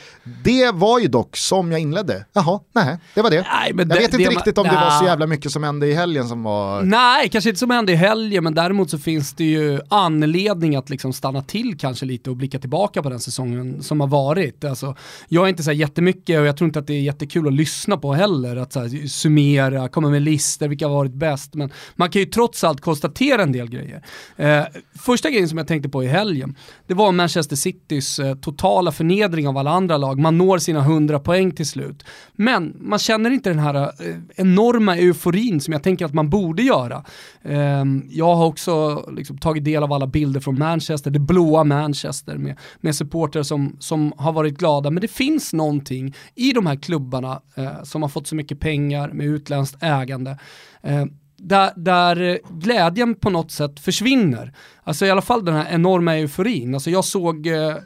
[0.44, 2.24] Det var ju dock som jag inledde.
[2.32, 3.46] Jaha, nej, det var det.
[3.52, 4.76] Nej, men jag det, vet inte det, riktigt om nej.
[4.76, 6.82] det var så jävla mycket som hände i helgen som var...
[6.82, 10.90] Nej, kanske inte som hände i helgen, men däremot så finns det ju anledning att
[10.90, 14.64] liksom stanna till kanske lite och blicka tillbaka på den säsongen som har varit.
[14.64, 14.96] Alltså,
[15.28, 17.52] jag är inte så här jättemycket och jag tror inte att det är jättekul att
[17.52, 21.70] lyssna på heller, att så här, summera, komma med listor, vilka har varit bäst, men
[21.96, 24.02] man kan ju trots allt konstatera en del grejer.
[24.36, 24.62] Eh,
[24.98, 28.92] första grejen som jag tänkte på i helgen, det var Manchester City Citys eh, totala
[28.92, 30.18] förnedring av alla andra lag.
[30.18, 32.04] Man når sina 100 poäng till slut.
[32.32, 36.62] Men man känner inte den här eh, enorma euforin som jag tänker att man borde
[36.62, 37.04] göra.
[37.42, 42.36] Ehm, jag har också liksom, tagit del av alla bilder från Manchester, det blåa Manchester
[42.36, 44.90] med, med supporter som, som har varit glada.
[44.90, 49.08] Men det finns någonting i de här klubbarna eh, som har fått så mycket pengar
[49.12, 50.38] med utländskt ägande
[50.82, 51.10] ehm,
[51.42, 54.52] där, där glädjen på något sätt försvinner.
[54.84, 56.74] Alltså i alla fall den här enorma euforin.
[56.74, 57.76] Alltså jag såg, eh, eh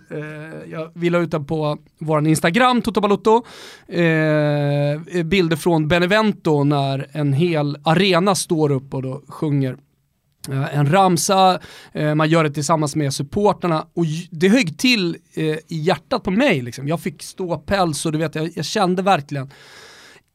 [0.70, 3.44] jag vill ut den på vår Instagram, Toto Balotto,
[3.88, 9.76] eh, bilder från Benevento när en hel arena står upp och då sjunger
[10.48, 11.60] eh, en ramsa,
[11.92, 15.16] eh, man gör det tillsammans med supporterna och det högg till
[15.68, 16.62] i hjärtat på mig.
[16.62, 16.88] Liksom.
[16.88, 19.50] Jag fick ståpäls och du vet, jag, jag kände verkligen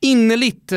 [0.02, 0.74] innerligt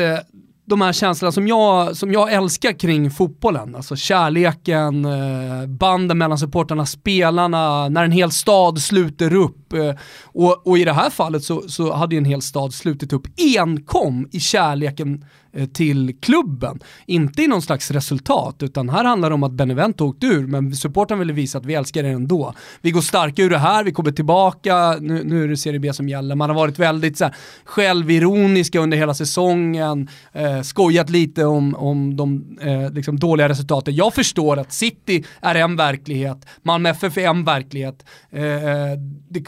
[0.65, 3.75] de här känslorna som jag, som jag älskar kring fotbollen.
[3.75, 9.73] Alltså kärleken, eh, banden mellan supporterna, spelarna, när en hel stad sluter upp.
[9.73, 13.13] Eh, och, och, i det här fallet så, så hade ju en hel stad slutit
[13.13, 15.25] upp enkom i kärleken
[15.55, 16.79] Eh, till klubben.
[17.05, 20.75] Inte i någon slags resultat, utan här handlar det om att Benevento åkte ur, men
[20.75, 22.53] supporten ville visa att vi älskar er ändå.
[22.81, 25.93] Vi går starka ur det här, vi kommer tillbaka, nu, nu är det Serie B
[25.93, 26.35] som gäller.
[26.35, 32.15] Man har varit väldigt så här, självironiska under hela säsongen, eh, skojat lite om, om
[32.15, 33.95] de eh, liksom dåliga resultaten.
[33.95, 38.05] Jag förstår att City är en verklighet, Malmö FF är en verklighet.
[38.31, 38.97] Eh, eh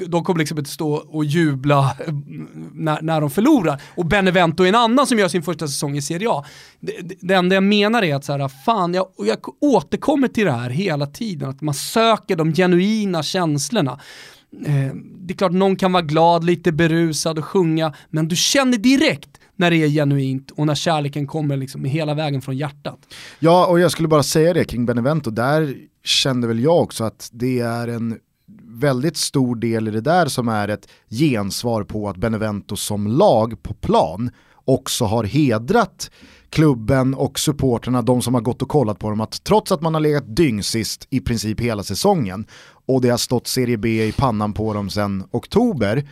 [0.07, 1.95] de kommer liksom inte stå och jubla
[2.73, 3.81] när, när de förlorar.
[3.95, 6.45] Och Benevento är en annan som gör sin första säsong i Serie A.
[6.79, 10.45] Det, det, det enda jag menar är att så här, fan, jag, jag återkommer till
[10.45, 13.99] det här hela tiden, att man söker de genuina känslorna.
[14.65, 18.77] Eh, det är klart någon kan vara glad, lite berusad och sjunga, men du känner
[18.77, 22.99] direkt när det är genuint och när kärleken kommer liksom hela vägen från hjärtat.
[23.39, 27.29] Ja, och jag skulle bara säga det kring Benevento, där kände väl jag också att
[27.33, 28.17] det är en
[28.63, 33.63] väldigt stor del i det där som är ett gensvar på att Benevento som lag
[33.63, 34.31] på plan
[34.67, 36.11] också har hedrat
[36.49, 39.93] klubben och supporterna, de som har gått och kollat på dem, att trots att man
[39.93, 42.45] har legat dyngsist i princip hela säsongen
[42.85, 46.09] och det har stått Serie B i pannan på dem sedan oktober,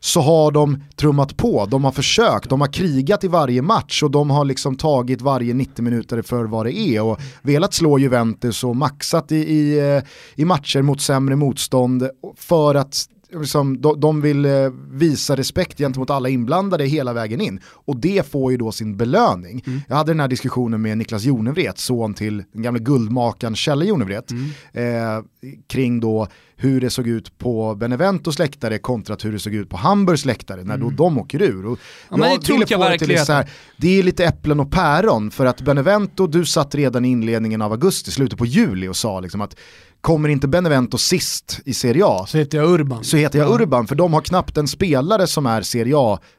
[0.00, 4.10] så har de trummat på, de har försökt, de har krigat i varje match och
[4.10, 8.64] de har liksom tagit varje 90 minuter för vad det är och velat slå Juventus
[8.64, 10.02] och maxat i, i, eh,
[10.34, 14.52] i matcher mot sämre motstånd för att liksom, de, de vill eh,
[14.90, 17.60] visa respekt gentemot alla inblandade hela vägen in.
[17.66, 19.62] Och det får ju då sin belöning.
[19.66, 19.80] Mm.
[19.88, 24.30] Jag hade den här diskussionen med Niklas Jonevret, son till den gamla guldmakaren Kjelle Jonevret,
[24.30, 24.50] mm.
[24.72, 25.24] eh,
[25.66, 26.28] kring då
[26.60, 30.64] hur det såg ut på Beneventos läktare kontra hur det såg ut på Hamburgs läktare
[30.64, 30.88] när mm.
[30.96, 31.66] då de åker ur.
[31.66, 31.78] Och
[32.10, 33.24] ja, men det jag verkligen.
[33.26, 37.08] Det, här, det är lite äpplen och päron för att Benevento, du satt redan i
[37.08, 39.56] inledningen av augusti, slutet på juli och sa liksom att
[40.00, 43.04] Kommer inte Benevento sist i Serie A så heter jag Urban.
[43.04, 46.37] Så heter jag Urban, för de har knappt en spelare som är Serie A-mässig.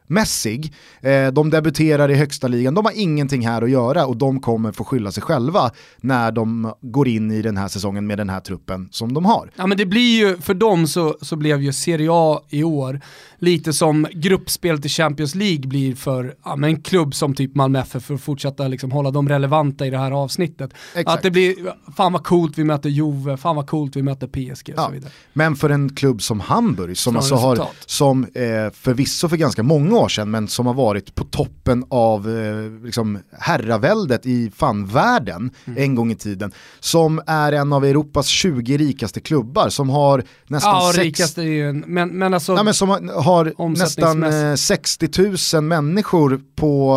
[1.02, 4.72] Eh, de debuterar i högsta ligan, de har ingenting här att göra och de kommer
[4.72, 8.40] få skylla sig själva när de går in i den här säsongen med den här
[8.40, 9.52] truppen som de har.
[9.56, 13.02] Ja men det blir ju, för dem så, så blev ju Serie A i år
[13.40, 17.80] lite som gruppspelet i Champions League blir för ja, men en klubb som typ Malmö
[17.80, 20.74] FF för att fortsätta liksom hålla dem relevanta i det här avsnittet.
[20.96, 21.18] Exakt.
[21.18, 21.56] Att det blir,
[21.98, 24.86] fan vad coolt vi möter Juve, fan vad coolt vi möter PSG och ja.
[24.86, 25.12] så vidare.
[25.34, 29.98] Men för en klubb som Hamburg, som alltså har, som eh, förvisso för ganska många
[30.00, 35.52] år sedan, men som har varit på toppen av eh, liksom herraväldet i fan världen
[35.66, 35.84] mm.
[35.84, 40.76] en gång i tiden, som är en av Europas 20 rikaste klubbar, som har nästan
[40.76, 41.04] ja, sex...
[41.04, 42.56] rikaste är ju en, men, men alltså...
[42.56, 46.96] Nej, men som har nästan 60 eh, 000 människor på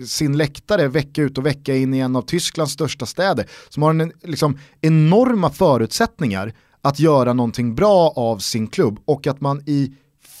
[0.00, 3.82] eh, sin läktare vecka ut och vecka in i en av Tysklands största städer, som
[3.82, 9.62] har en, liksom, enorma förutsättningar att göra någonting bra av sin klubb och att man
[9.66, 9.92] i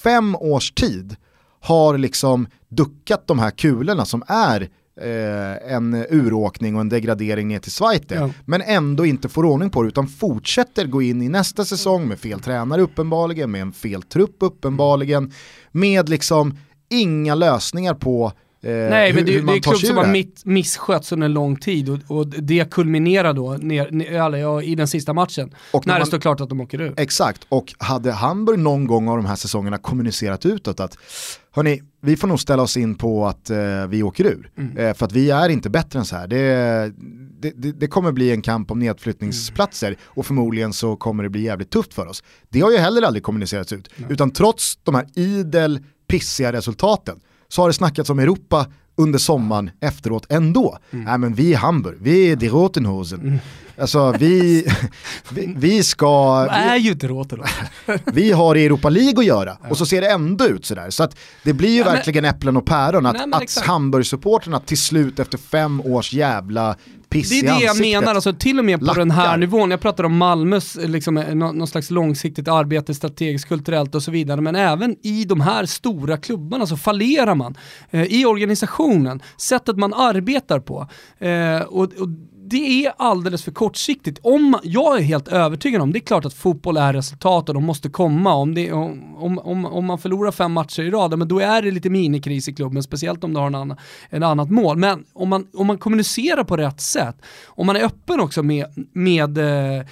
[0.02, 1.16] fem års tid
[1.62, 4.68] har liksom duckat de här kulorna som är
[5.00, 8.14] eh, en uråkning och en degradering ner till Zweite.
[8.14, 8.30] Ja.
[8.44, 12.18] Men ändå inte får ordning på det utan fortsätter gå in i nästa säsong med
[12.18, 15.32] fel tränare uppenbarligen, med en fel trupp uppenbarligen,
[15.72, 18.32] med liksom inga lösningar på
[18.64, 21.88] Eh, Nej, men det, det är en klubb som har misskötts under en lång tid
[21.88, 25.54] och, och det kulminerar då ner, ner, i den sista matchen.
[25.70, 26.94] Och när, när man, det står klart att de åker ur.
[26.96, 30.98] Exakt, och hade Hamburg någon gång av de här säsongerna kommunicerat utåt att
[31.50, 34.50] hörni, vi får nog ställa oss in på att eh, vi åker ur.
[34.58, 34.76] Mm.
[34.76, 36.26] Eh, för att vi är inte bättre än så här.
[36.26, 36.92] Det,
[37.40, 39.98] det, det, kommer bli en kamp om nedflyttningsplatser mm.
[40.04, 42.22] och förmodligen så kommer det bli jävligt tufft för oss.
[42.48, 43.88] Det har ju heller aldrig kommunicerats ut.
[43.96, 44.12] Nej.
[44.12, 47.20] Utan trots de här idel pissiga resultaten
[47.52, 50.78] så har det snackats om Europa under sommaren efteråt ändå.
[50.90, 51.04] Mm.
[51.04, 53.20] Nej men vi är Hamburg, vi är die Rotenhosen.
[53.20, 53.38] Mm.
[53.80, 54.66] Alltså vi,
[55.30, 56.40] vi, vi ska...
[56.44, 57.66] Det är ju inte Rotenhosen.
[58.12, 59.68] vi har i Europa League att göra ja.
[59.70, 60.90] och så ser det ändå ut sådär.
[60.90, 64.60] Så att det blir ju ja, verkligen men, äpplen och päron att, nej, att Hamburg-supporterna
[64.60, 66.76] till slut efter fem års jävla
[67.12, 69.00] piss Det är det jag menar, alltså, till och med på Lackar.
[69.00, 69.70] den här nivån.
[69.70, 74.40] Jag pratar om Malmös liksom, eh, någon slags långsiktigt arbete, strategiskt, kulturellt och så vidare.
[74.40, 77.56] Men även i de här stora klubbarna så fallerar man.
[77.90, 80.88] Eh, I organisationen, sättet man arbetar på.
[81.18, 82.08] Eh, och, och
[82.52, 84.18] det är alldeles för kortsiktigt.
[84.22, 87.64] Om jag är helt övertygad om, det är klart att fotboll är resultat och de
[87.64, 88.34] måste komma.
[88.34, 91.70] Om, det, om, om, om man förlorar fem matcher i rad, men då är det
[91.70, 93.78] lite minikris i klubben, speciellt om du har en annan,
[94.10, 94.76] en annat mål.
[94.76, 98.66] Men om man, om man kommunicerar på rätt sätt, om man är öppen också med,
[98.92, 99.86] med eh,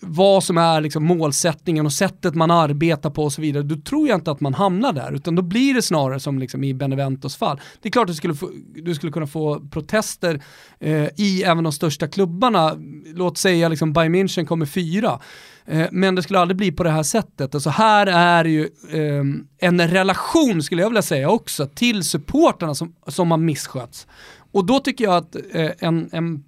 [0.00, 4.08] vad som är liksom målsättningen och sättet man arbetar på och så vidare, då tror
[4.08, 7.36] jag inte att man hamnar där, utan då blir det snarare som liksom i Beneventos
[7.36, 7.60] fall.
[7.82, 10.42] Det är klart att du skulle, få, du skulle kunna få protester
[10.80, 12.76] eh, i även de största klubbarna,
[13.14, 15.20] låt säga liksom Bayern München kommer fyra,
[15.66, 17.54] eh, men det skulle aldrig bli på det här sättet.
[17.54, 22.94] Alltså här är ju eh, en relation, skulle jag vilja säga också, till supporterna som,
[23.06, 24.06] som har misskötts.
[24.52, 26.44] Och då tycker jag att eh, en, en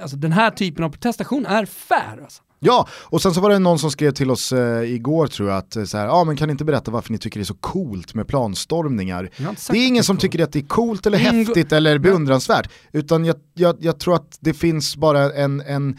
[0.00, 2.22] alltså den här typen av protestation är fair.
[2.22, 2.42] Alltså.
[2.62, 5.58] Ja, och sen så var det någon som skrev till oss eh, igår tror jag
[5.58, 7.44] att eh, så här, ah, men kan ni inte berätta varför ni tycker det är
[7.44, 9.30] så coolt med planstormningar?
[9.70, 10.20] Det är ingen som cool.
[10.20, 14.14] tycker att det är coolt eller Ingo häftigt eller beundransvärt, utan jag, jag, jag, tror
[14.14, 15.98] att det finns bara en, en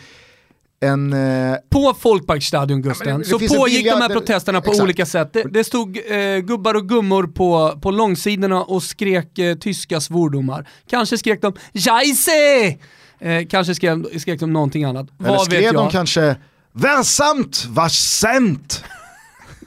[0.83, 1.55] en, eh...
[1.69, 4.83] På Folkparkstadion Gusten, ja, så pågick de här protesterna på exakt.
[4.83, 5.33] olika sätt.
[5.33, 10.67] Det, det stod eh, gubbar och gummor på, på långsidorna och skrek eh, tyska svordomar.
[10.89, 12.77] Kanske skrek de “Scheisse!”
[13.19, 15.07] Eh, kanske skrev, skrek de någonting annat.
[15.19, 16.35] Eller Vad skrev de kanske
[16.73, 18.83] Versamt, varsent?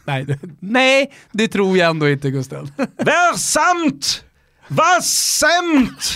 [0.05, 2.71] nej, nej, det tror jag ändå inte Gustav.
[2.97, 4.25] Versamt,
[4.69, 6.15] varsent?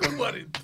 [0.00, 0.60] det går inte.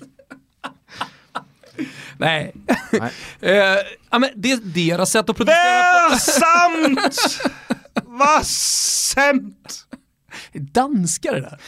[2.17, 2.53] Nej.
[2.91, 3.11] Nej.
[3.41, 3.77] eh,
[4.09, 7.41] ja, men det är deras sätt att protestera Versamt!
[8.05, 9.85] Vassent!
[10.53, 11.59] Danskar det där.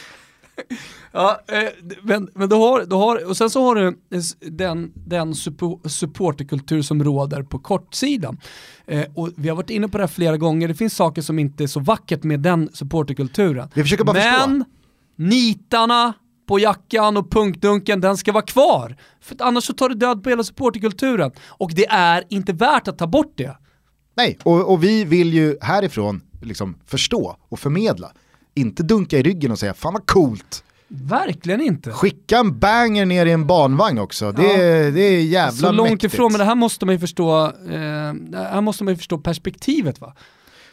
[1.12, 1.68] Ja, eh,
[2.02, 3.98] men, men du har, du har, och sen så har du
[4.40, 5.34] den, den
[5.84, 8.40] supporterkultur som råder på kortsidan.
[8.86, 11.38] Eh, och vi har varit inne på det här flera gånger, det finns saker som
[11.38, 13.68] inte är så vackert med den supporterkulturen.
[13.74, 14.64] Vi försöker bara men förstå.
[15.16, 16.12] nitarna
[16.48, 18.96] på jackan och punkdunken, den ska vara kvar.
[19.20, 21.32] För annars så tar det död på hela supporterkulturen.
[21.46, 23.56] Och det är inte värt att ta bort det.
[24.16, 28.12] Nej, och, och vi vill ju härifrån liksom förstå och förmedla.
[28.54, 30.64] Inte dunka i ryggen och säga fan vad coolt.
[30.88, 31.90] Verkligen inte.
[31.92, 34.32] Skicka en banger ner i en barnvagn också.
[34.32, 34.52] Det, ja.
[34.52, 36.14] är, det är jävla Så långt mäktigt.
[36.14, 37.74] ifrån, men det här måste man ju förstå, eh,
[38.34, 40.14] här måste man ju förstå perspektivet va.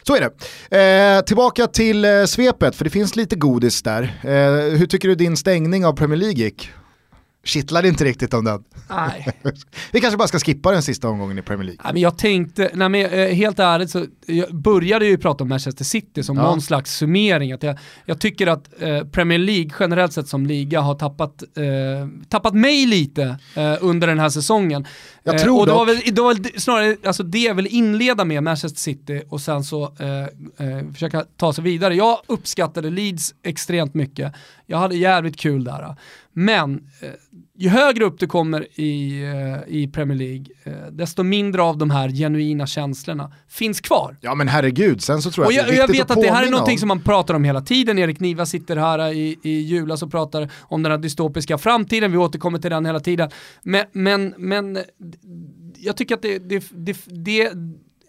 [0.02, 0.20] Så är
[0.68, 1.16] det.
[1.16, 4.02] Eh, tillbaka till eh, svepet, för det finns lite godis där.
[4.22, 6.70] Eh, hur tycker du din stängning av Premier League gick?
[7.46, 8.64] Kittlade inte riktigt om den.
[8.90, 9.28] Nej.
[9.92, 11.80] Vi kanske bara ska skippa den sista omgången i Premier League.
[11.84, 15.48] Nej, men jag tänkte, nej, men, eh, helt ärligt så jag började ju prata om
[15.48, 16.42] Manchester City som ja.
[16.42, 17.52] någon slags summering.
[17.52, 22.08] Att jag, jag tycker att eh, Premier League generellt sett som liga har tappat, eh,
[22.28, 24.86] tappat mig lite eh, under den här säsongen.
[25.22, 27.66] Jag eh, tror och det var väl, det var väl snarare alltså det jag vill
[27.66, 31.94] inleda med Manchester City och sen så eh, försöka ta sig vidare.
[31.94, 34.32] Jag uppskattade Leeds extremt mycket.
[34.66, 35.96] Jag hade jävligt kul där.
[36.32, 36.90] Men
[37.58, 41.90] ju högre upp du kommer i, eh, i Premier League, eh, desto mindre av de
[41.90, 44.16] här genuina känslorna finns kvar.
[44.20, 46.20] Ja men herregud, sen så tror jag, och jag att det är Jag vet att,
[46.20, 46.78] det här är någonting om.
[46.78, 50.50] som man pratar om hela tiden, Erik Niva sitter här i, i julas och pratar
[50.62, 53.30] om den här dystopiska framtiden, vi återkommer till den hela tiden.
[53.62, 54.78] Men, men, men
[55.76, 57.52] jag tycker att det, det, det, det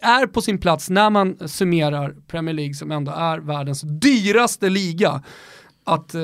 [0.01, 5.23] är på sin plats när man summerar Premier League som ändå är världens dyraste liga
[5.83, 6.21] att eh,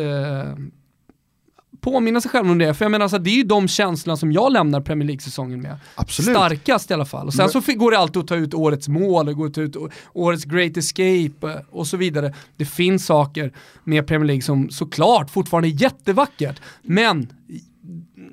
[1.83, 2.73] påminna sig själv om det.
[2.73, 5.77] För jag menar, alltså, det är ju de känslorna som jag lämnar Premier League-säsongen med.
[5.95, 6.35] Absolut.
[6.35, 7.27] Starkast i alla fall.
[7.27, 7.61] Och sen Men...
[7.61, 9.75] så går det alltid att ta ut årets mål, och gå ut
[10.13, 12.33] årets great escape eh, och så vidare.
[12.57, 16.61] Det finns saker med Premier League som såklart fortfarande är jättevackert.
[16.81, 17.27] Men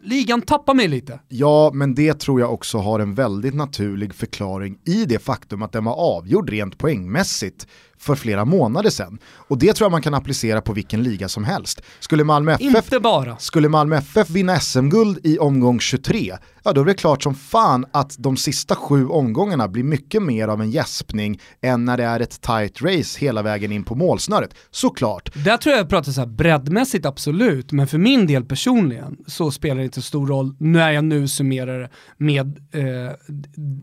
[0.03, 1.21] ligan tappar mig lite.
[1.29, 5.73] Ja, men det tror jag också har en väldigt naturlig förklaring i det faktum att
[5.73, 7.67] den var avgjord rent poängmässigt
[8.01, 9.19] för flera månader sedan.
[9.35, 11.83] Och det tror jag man kan applicera på vilken liga som helst.
[12.01, 13.37] Skulle Malmö FF, Inte bara.
[13.37, 17.87] Skulle Malmö FF vinna SM-guld i omgång 23, ja då är det klart som fan
[17.93, 22.21] att de sista sju omgångarna blir mycket mer av en gäspning än när det är
[22.21, 24.55] ett tight race hela vägen in på målsnöret.
[24.71, 25.45] Såklart.
[25.45, 29.51] Där tror jag jag pratar så här breddmässigt absolut, men för min del personligen så
[29.51, 33.13] spelar det inte så stor roll när jag nu summerar det med eh,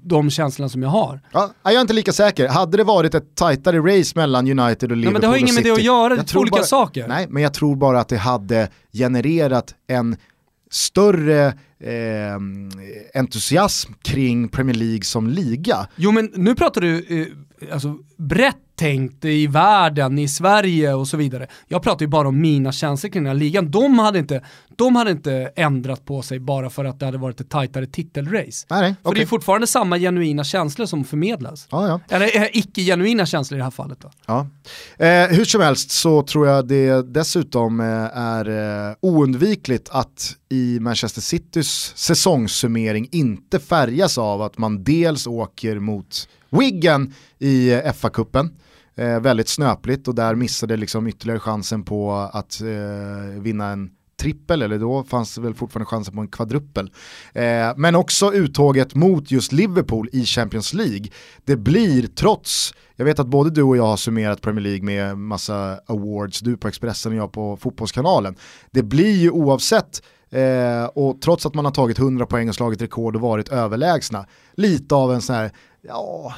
[0.03, 1.21] de känslorna som jag har.
[1.31, 2.47] Ja, jag är inte lika säker.
[2.47, 5.55] Hade det varit ett tightare race mellan United och Liverpool ja, men Det har inget
[5.55, 7.07] med det att göra, det är två olika bara, saker.
[7.07, 10.17] Nej, men jag tror bara att det hade genererat en
[10.71, 15.87] större eh, entusiasm kring Premier League som liga.
[15.95, 21.17] Jo men nu pratar du eh, alltså, brett tänkt i världen, i Sverige och så
[21.17, 21.47] vidare.
[21.67, 23.71] Jag pratar ju bara om mina känslor kring den här ligan.
[23.71, 24.43] De hade inte,
[24.75, 28.65] de hade inte ändrat på sig bara för att det hade varit ett tajtare titelrace.
[28.69, 31.67] Nej, nej, för det är fortfarande samma genuina känslor som förmedlas.
[31.71, 32.15] Ja, ja.
[32.15, 33.99] Eller eh, icke-genuina känslor i det här fallet.
[34.01, 34.11] Då.
[34.25, 34.47] Ja.
[35.05, 37.85] Eh, hur som helst så tror jag det dessutom eh,
[38.17, 38.49] är
[38.89, 41.21] eh, oundvikligt att i Manchester
[41.67, 48.49] Citys säsongssummering inte färgas av att man dels åker mot Wiggen i eh, FA-cupen
[48.99, 53.89] Eh, väldigt snöpligt och där missade liksom ytterligare chansen på att eh, vinna en
[54.19, 56.91] trippel, eller då fanns det väl fortfarande chansen på en kvadruppel.
[57.33, 61.05] Eh, men också uttåget mot just Liverpool i Champions League.
[61.45, 65.17] Det blir trots, jag vet att både du och jag har summerat Premier League med
[65.17, 68.35] massa awards, du på Expressen och jag på Fotbollskanalen.
[68.71, 72.81] Det blir ju oavsett Eh, och trots att man har tagit 100 poäng och slagit
[72.81, 75.51] rekord och varit överlägsna, lite av en sån här,
[75.81, 76.33] ja,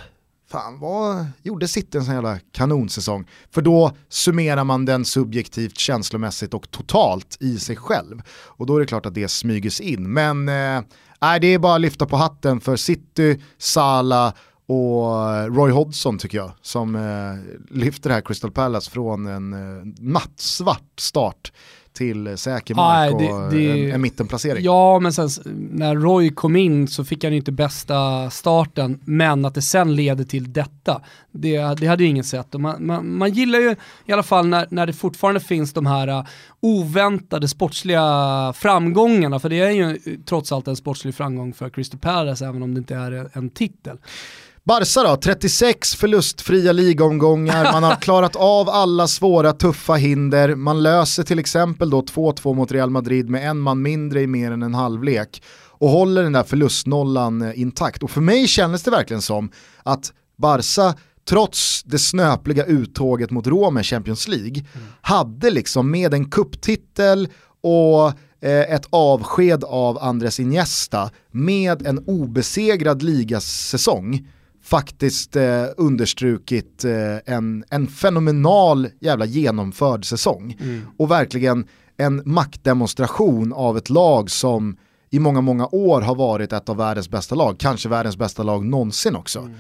[0.52, 3.28] fan vad gjorde City en sån jävla kanonsäsong?
[3.52, 8.22] För då summerar man den subjektivt, känslomässigt och totalt i sig själv.
[8.30, 10.14] Och då är det klart att det smyges in.
[10.14, 10.82] Men eh,
[11.42, 14.34] det är bara att lyfta på hatten för City, Sala
[14.66, 19.86] och Roy Hodgson tycker jag, som eh, lyfter det här Crystal Palace från en eh,
[20.00, 21.52] nattsvart start
[21.94, 24.64] till säker mark Nej, det, och det, en, en mittenplacering.
[24.64, 25.30] Ja, men sen
[25.72, 29.96] när Roy kom in så fick han ju inte bästa starten, men att det sen
[29.96, 32.56] leder till detta, det, det hade ju ingen sett.
[32.56, 33.76] Och man, man, man, gillar ju
[34.06, 36.26] i alla fall när, när det fortfarande finns de här uh,
[36.60, 42.46] oväntade sportsliga framgångarna, för det är ju trots allt en sportslig framgång för Crystal Palace,
[42.46, 43.98] även om det inte är en titel.
[44.70, 51.24] Barca då, 36 förlustfria ligomgångar, man har klarat av alla svåra tuffa hinder, man löser
[51.24, 54.74] till exempel då 2-2 mot Real Madrid med en man mindre i mer än en
[54.74, 58.04] halvlek och håller den där förlustnollan eh, intakt.
[58.04, 59.52] Och för mig kändes det verkligen som
[59.84, 60.96] att Barca
[61.30, 64.88] trots det snöpliga uttåget mot Roma i Champions League, mm.
[65.02, 67.28] hade liksom med en kupptitel
[67.62, 68.08] och
[68.42, 74.28] eh, ett avsked av Andres Iniesta med en obesegrad ligasäsong
[74.70, 80.58] faktiskt eh, understrukit eh, en, en fenomenal jävla genomförd säsong.
[80.60, 80.82] Mm.
[80.98, 81.68] Och verkligen
[81.98, 84.78] en maktdemonstration av ett lag som
[85.10, 88.66] i många, många år har varit ett av världens bästa lag, kanske världens bästa lag
[88.66, 89.40] någonsin också.
[89.40, 89.54] Mm.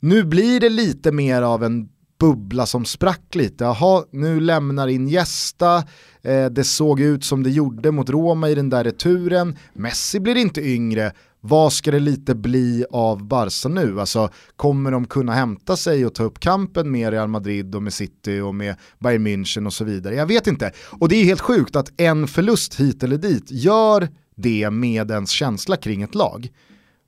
[0.00, 1.88] Nu blir det lite mer av en
[2.18, 3.64] bubbla som sprack lite.
[3.64, 5.76] Jaha, nu lämnar in gästa,
[6.22, 10.36] eh, det såg ut som det gjorde mot Roma i den där returen, Messi blir
[10.36, 11.12] inte yngre,
[11.44, 14.00] vad ska det lite bli av Barca nu?
[14.00, 17.92] Alltså, kommer de kunna hämta sig och ta upp kampen med Real Madrid och med
[17.92, 20.14] City och med Bayern München och så vidare?
[20.14, 20.72] Jag vet inte.
[20.76, 25.30] Och det är helt sjukt att en förlust hit eller dit gör det med ens
[25.30, 26.48] känsla kring ett lag.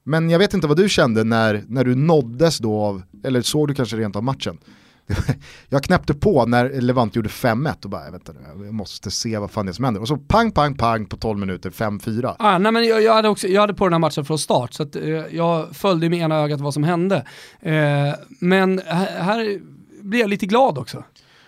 [0.04, 3.68] Men jag vet inte vad du kände när, när du nåddes då av, eller såg
[3.68, 4.58] du kanske rent av matchen?
[5.68, 8.32] jag knäppte på när Levant gjorde 5-1 och bara, vänta
[8.64, 10.00] jag måste se vad fan det är som händer.
[10.00, 12.36] Och så pang, pang, pang på 12 minuter, 5-4.
[12.38, 14.72] Ah, nej, men jag, jag, hade också, jag hade på den här matchen från start,
[14.72, 17.16] så att, eh, jag följde med ena ögat vad som hände.
[17.60, 19.60] Eh, men här, här
[20.02, 21.04] blir jag lite glad också.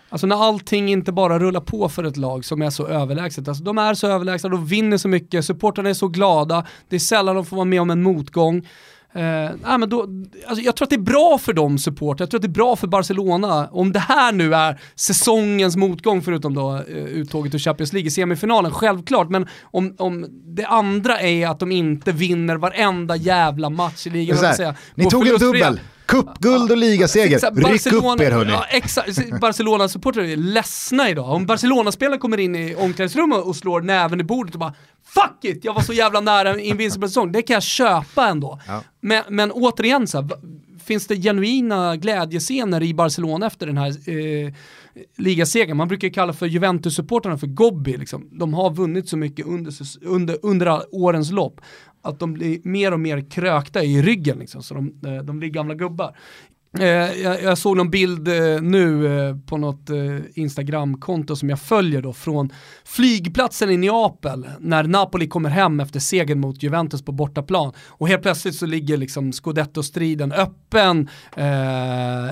[0.09, 3.49] Alltså när allting inte bara rullar på för ett lag som är så överlägset.
[3.49, 7.01] Alltså de är så överlägsna, de vinner så mycket, supportrarna är så glada, det är
[7.01, 8.67] sällan de får vara med om en motgång.
[9.17, 10.09] Eh, nej, men då,
[10.47, 12.51] alltså jag tror att det är bra för dem support, jag tror att det är
[12.51, 17.59] bra för Barcelona om det här nu är säsongens motgång förutom då eh, uttåget ur
[17.59, 22.57] Champions League i semifinalen, självklart, men om, om det andra är att de inte vinner
[22.57, 24.55] varenda jävla match i ligan.
[24.55, 25.81] Säga, Ni tog en dubbel.
[26.07, 28.53] Cupguld och ligaseger, ryck upp er hörni.
[28.53, 31.29] Ja, exakt, Barcelona-supportrar är ledsna idag.
[31.29, 34.75] Om Barcelona-spelaren kommer in i omklädningsrummet och slår näven i bordet och bara
[35.07, 37.33] Fuck it, jag var så jävla nära en invincible säsong.
[37.33, 38.61] Det kan jag köpa ändå.
[38.67, 38.83] Ja.
[39.01, 40.31] Men, men återigen, så här,
[40.85, 44.53] finns det genuina glädjescener i Barcelona efter den här eh,
[45.17, 45.77] ligasegern?
[45.77, 47.97] Man brukar kalla för Juventus-supportrarna för Gobbi.
[47.97, 48.29] Liksom.
[48.33, 51.61] De har vunnit så mycket under, under, under årens lopp
[52.07, 55.49] att de blir mer och mer krökta i ryggen, liksom, så de, eh, de blir
[55.49, 56.17] gamla gubbar.
[56.79, 61.61] Eh, jag, jag, såg någon bild eh, nu eh, på något eh, Instagramkonto som jag
[61.61, 62.53] följer då från
[62.85, 68.23] flygplatsen i Neapel när Napoli kommer hem efter segern mot Juventus på bortaplan och helt
[68.23, 71.47] plötsligt så ligger liksom scudetto-striden öppen, eh,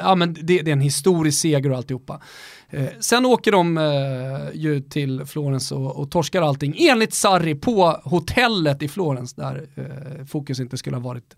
[0.02, 2.20] ja men det, det, är en historisk seger och alltihopa.
[2.74, 8.00] Eh, sen åker de eh, ju till Florens och, och torskar allting enligt Sarri på
[8.04, 11.36] hotellet i Florens där eh, fokus inte skulle ha varit,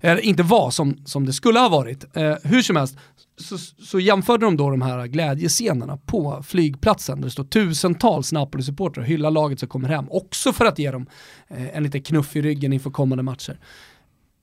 [0.00, 2.16] eller inte var som, som det skulle ha varit.
[2.16, 2.96] Eh, hur som helst
[3.40, 9.02] så, så jämförde de då de här glädjescenerna på flygplatsen där det står tusentals Napoli-supportrar
[9.02, 11.06] och hyllar laget som kommer hem, också för att ge dem
[11.48, 13.58] eh, en liten knuff i ryggen inför kommande matcher.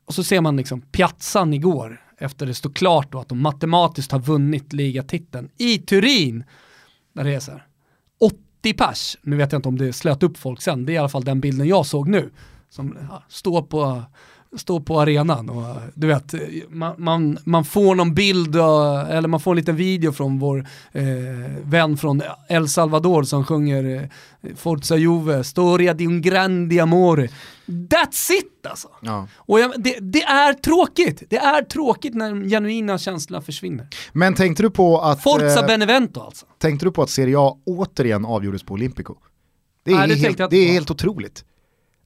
[0.05, 4.11] Och så ser man liksom piazzan igår, efter det står klart då att de matematiskt
[4.11, 6.43] har vunnit ligatiteln i Turin.
[7.13, 7.67] Där det är så här,
[8.19, 10.97] 80 pers, nu vet jag inte om det slöt upp folk sen, det är i
[10.97, 12.31] alla fall den bilden jag såg nu,
[12.69, 14.03] som ja, står på
[14.55, 16.33] stå på arenan och du vet,
[16.69, 20.67] man, man, man får någon bild och, eller man får en liten video från vår
[20.91, 21.03] eh,
[21.63, 24.09] vän från El Salvador som sjunger
[24.43, 27.29] eh, Forza Juve, Storia di un grande amore.
[27.65, 28.87] That's it alltså!
[29.01, 29.27] Ja.
[29.35, 33.87] Och jag, det, det, är tråkigt, det är tråkigt när de genuina känslorna försvinner.
[34.13, 35.23] Men tänkte du på att...
[35.23, 36.45] Forza eh, Benevento alltså.
[36.57, 39.15] Tänkte du på att Serie A återigen avgjordes på Olympico?
[39.83, 41.43] Det är, Nej, det helt, det är helt otroligt.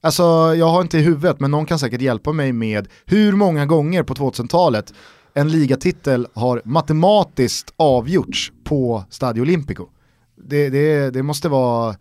[0.04, 0.22] Alltså
[0.56, 4.02] jag har inte i huvudet men någon kan säkert hjälpa mig med hur många gånger
[4.02, 4.94] på 2000-talet
[5.34, 9.88] en ligatitel har matematiskt avgjorts på Stadio Olimpico.
[10.36, 11.96] Det, det, det måste vara,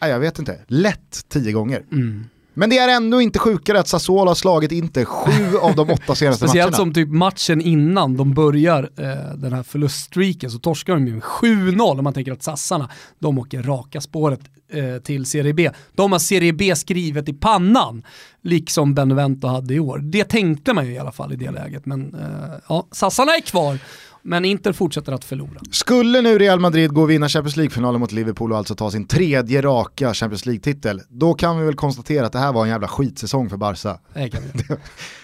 [0.00, 1.84] nej, jag vet inte, lätt tio gånger.
[1.92, 2.24] Mm.
[2.54, 6.14] Men det är ändå inte sjukare att Sassuolo har slagit inte sju av de åtta
[6.14, 6.76] senaste Speciellt matcherna.
[6.76, 11.22] som typ matchen innan de börjar eh, den här förluststreaken så torskar de ju med
[11.22, 14.40] 7-0 om man tänker att sassarna, de åker raka spåret
[14.72, 15.70] eh, till Serie B.
[15.94, 18.02] De har Serie B skrivet i pannan,
[18.42, 19.98] liksom Benevento hade i år.
[19.98, 23.40] Det tänkte man ju i alla fall i det läget, men eh, ja, sassarna är
[23.40, 23.78] kvar.
[24.26, 25.60] Men Inter fortsätter att förlora.
[25.70, 29.06] Skulle nu Real Madrid gå och vinna Champions League-finalen mot Liverpool och alltså ta sin
[29.06, 32.88] tredje raka Champions League-titel, då kan vi väl konstatera att det här var en jävla
[32.88, 33.98] skitsäsong för Barca.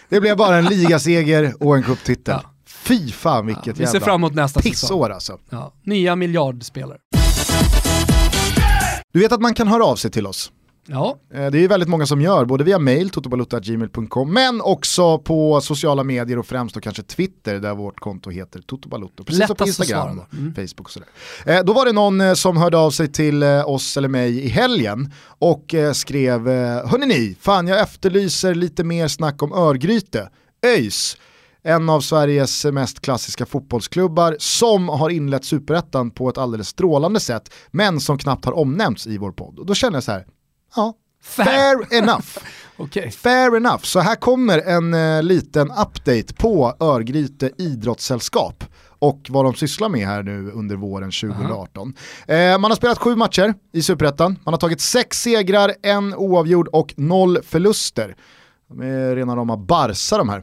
[0.09, 2.35] Det blev bara en ligaseger och en cuptitel.
[2.43, 2.51] Ja.
[2.67, 4.71] Fy fan vilket Ja, vi ser jävla fram emot nästa säsong.
[4.73, 5.39] pissår alltså.
[5.51, 6.99] Ja, nya miljardspelare.
[9.13, 10.53] Du vet att man kan höra av sig till oss.
[10.93, 15.61] Ja, Eh, Det är väldigt många som gör, både via mail, totobalutta.gmail.com, men också på
[15.61, 19.25] sociala medier och främst då kanske Twitter där vårt konto heter totobalutto.
[19.25, 20.27] Precis som på Instagram, svara.
[20.33, 20.55] Mm.
[20.55, 21.09] Facebook och sådär.
[21.47, 24.49] Eh, Då var det någon eh, som hörde av sig till oss eller mig i
[24.49, 26.49] helgen och eh, skrev,
[26.87, 30.29] hörni ni, fan jag efterlyser lite mer snack om Örgryte.
[30.67, 31.17] ÖIS,
[31.63, 37.53] en av Sveriges mest klassiska fotbollsklubbar som har inlett superettan på ett alldeles strålande sätt,
[37.71, 39.59] men som knappt har omnämnts i vår podd.
[39.59, 40.27] Och då känner jag så här,
[40.77, 41.45] ja, Fair.
[41.45, 42.27] fair enough.
[42.77, 43.11] okej.
[43.11, 48.65] Fair enough, så här kommer en eh, liten update på Örgryte idrottssällskap
[48.99, 51.95] och vad de sysslar med här nu under våren 2018.
[52.27, 56.69] Eh, man har spelat sju matcher i Superettan, man har tagit sex segrar, en oavgjord
[56.69, 58.17] och noll förluster.
[58.69, 60.43] De är rena rama Barca de här.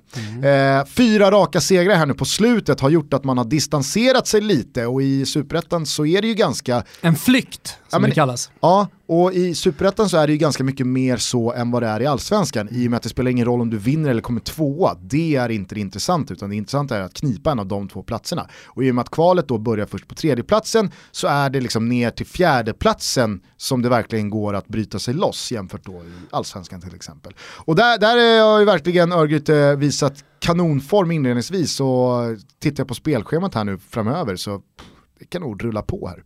[0.79, 4.41] Eh, fyra raka segrar här nu på slutet har gjort att man har distanserat sig
[4.41, 8.15] lite och i Superettan så är det ju ganska En flykt, som Ja, men- det
[8.15, 8.51] kallas.
[8.59, 11.87] Ja, och i Superettan så är det ju ganska mycket mer så än vad det
[11.87, 12.67] är i Allsvenskan.
[12.71, 14.97] I och med att det spelar ingen roll om du vinner eller kommer tvåa.
[15.01, 18.03] Det är inte det intressanta, utan det intressanta är att knipa en av de två
[18.03, 18.47] platserna.
[18.65, 21.89] Och i och med att kvalet då börjar först på tredjeplatsen så är det liksom
[21.89, 26.81] ner till fjärdeplatsen som det verkligen går att bryta sig loss jämfört då i Allsvenskan
[26.81, 27.33] till exempel.
[27.41, 32.21] Och där, där har ju verkligen Örgryte visat kanonform inledningsvis och
[32.59, 34.61] tittar jag på spelschemat här nu framöver så
[35.19, 36.23] det kan nog rulla på här.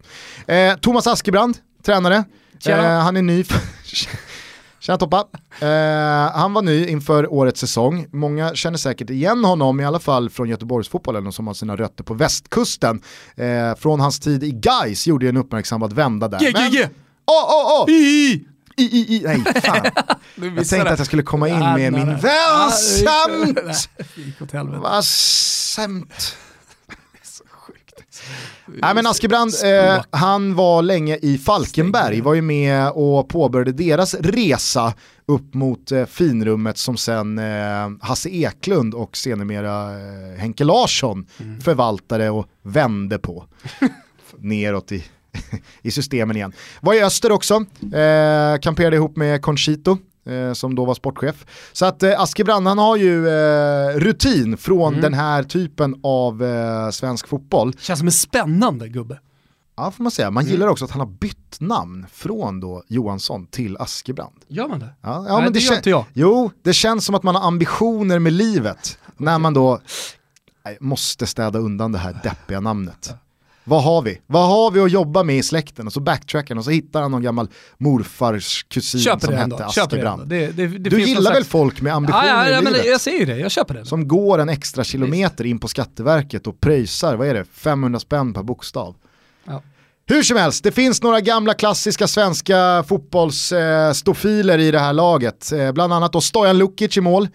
[0.55, 2.23] Eh, Thomas Askebrand, tränare.
[2.67, 3.43] Eh, han är ny.
[4.79, 5.25] Tjena Toppa.
[5.59, 8.07] Eh, han var ny inför årets säsong.
[8.11, 12.13] Många känner säkert igen honom, i alla fall från Göteborgsfotbollen som har sina rötter på
[12.13, 13.01] västkusten.
[13.36, 16.51] Eh, från hans tid i Gais gjorde en uppmärksammad vända där.
[16.53, 16.89] Men- GGG!
[17.25, 17.89] Åh, åh, åh!
[17.91, 18.45] I!
[18.77, 19.86] I, i, i, nej, fan.
[20.55, 22.09] Jag tänkte att jag skulle komma in med min
[24.41, 24.79] åt helvete.
[24.82, 26.38] Vad sämt.
[28.76, 34.13] Nej men Askebrand, eh, han var länge i Falkenberg, var ju med och påbörjade deras
[34.13, 34.93] resa
[35.26, 41.26] upp mot eh, finrummet som sen eh, Hasse Eklund och sedermera eh, Henke Larsson
[41.63, 43.45] förvaltade och vände på.
[44.38, 45.03] Neråt i,
[45.82, 46.53] i systemen igen.
[46.82, 51.45] Var i Öster också, eh, kamperade ihop med Conchito eh, som då var sportchef.
[51.74, 56.89] Så att eh, Askebrand han har ju eh, rutin från den här typen av eh,
[56.89, 57.74] svensk fotboll.
[57.80, 59.19] Känns som en spännande gubbe.
[59.76, 63.45] Ja får man säga, man gillar också att han har bytt namn från då Johansson
[63.45, 64.36] till Askebrand.
[64.47, 64.89] Gör man det?
[65.01, 66.05] Ja, ja, Nej, men det gör kän- inte jag.
[66.13, 69.80] Jo, det känns som att man har ambitioner med livet när man då
[70.80, 73.13] måste städa undan det här deppiga namnet.
[73.72, 74.22] Vad har vi?
[74.28, 75.88] Vad har vi att jobba med i släkten?
[75.88, 77.47] Och så backtrackar och så hittar han någon gammal
[77.78, 79.65] morfars kusin Köper som hette.
[79.65, 80.28] Askebrand.
[80.28, 82.65] Det, det, det Du gillar någon väl slags- folk med ambitioner Ja, ja, ja i
[82.65, 82.86] livet?
[82.86, 83.86] jag säger ju det, jag köper det.
[83.86, 88.34] Som går en extra kilometer in på Skatteverket och pröjsar, vad är det, 500 spänn
[88.34, 88.95] per bokstav.
[89.47, 89.61] Ja.
[90.07, 95.51] Hur som helst, det finns några gamla klassiska svenska fotbollsstofiler i det här laget.
[95.51, 97.28] Eh, bland annat då Stojan Lukic i mål,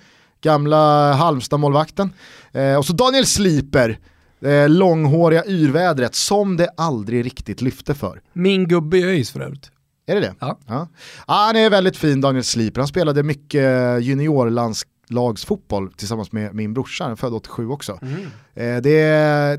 [0.42, 2.10] gamla Halmstad-målvakten.
[2.52, 3.98] Eh, och så Daniel Sliper,
[4.46, 8.20] eh, långhåriga yrvädret som det aldrig riktigt lyfte för.
[8.32, 9.70] Min gubbe i ÖIS för övrigt.
[10.06, 10.34] Är det det?
[10.40, 10.58] Ja.
[10.66, 10.88] Ja.
[11.26, 13.62] Ah, han är väldigt fin Daniel Sliper, han spelade mycket
[14.02, 17.92] juniorlandslagsfotboll tillsammans med min brorsa, han är född 87 också.
[18.54, 18.80] Eh, det,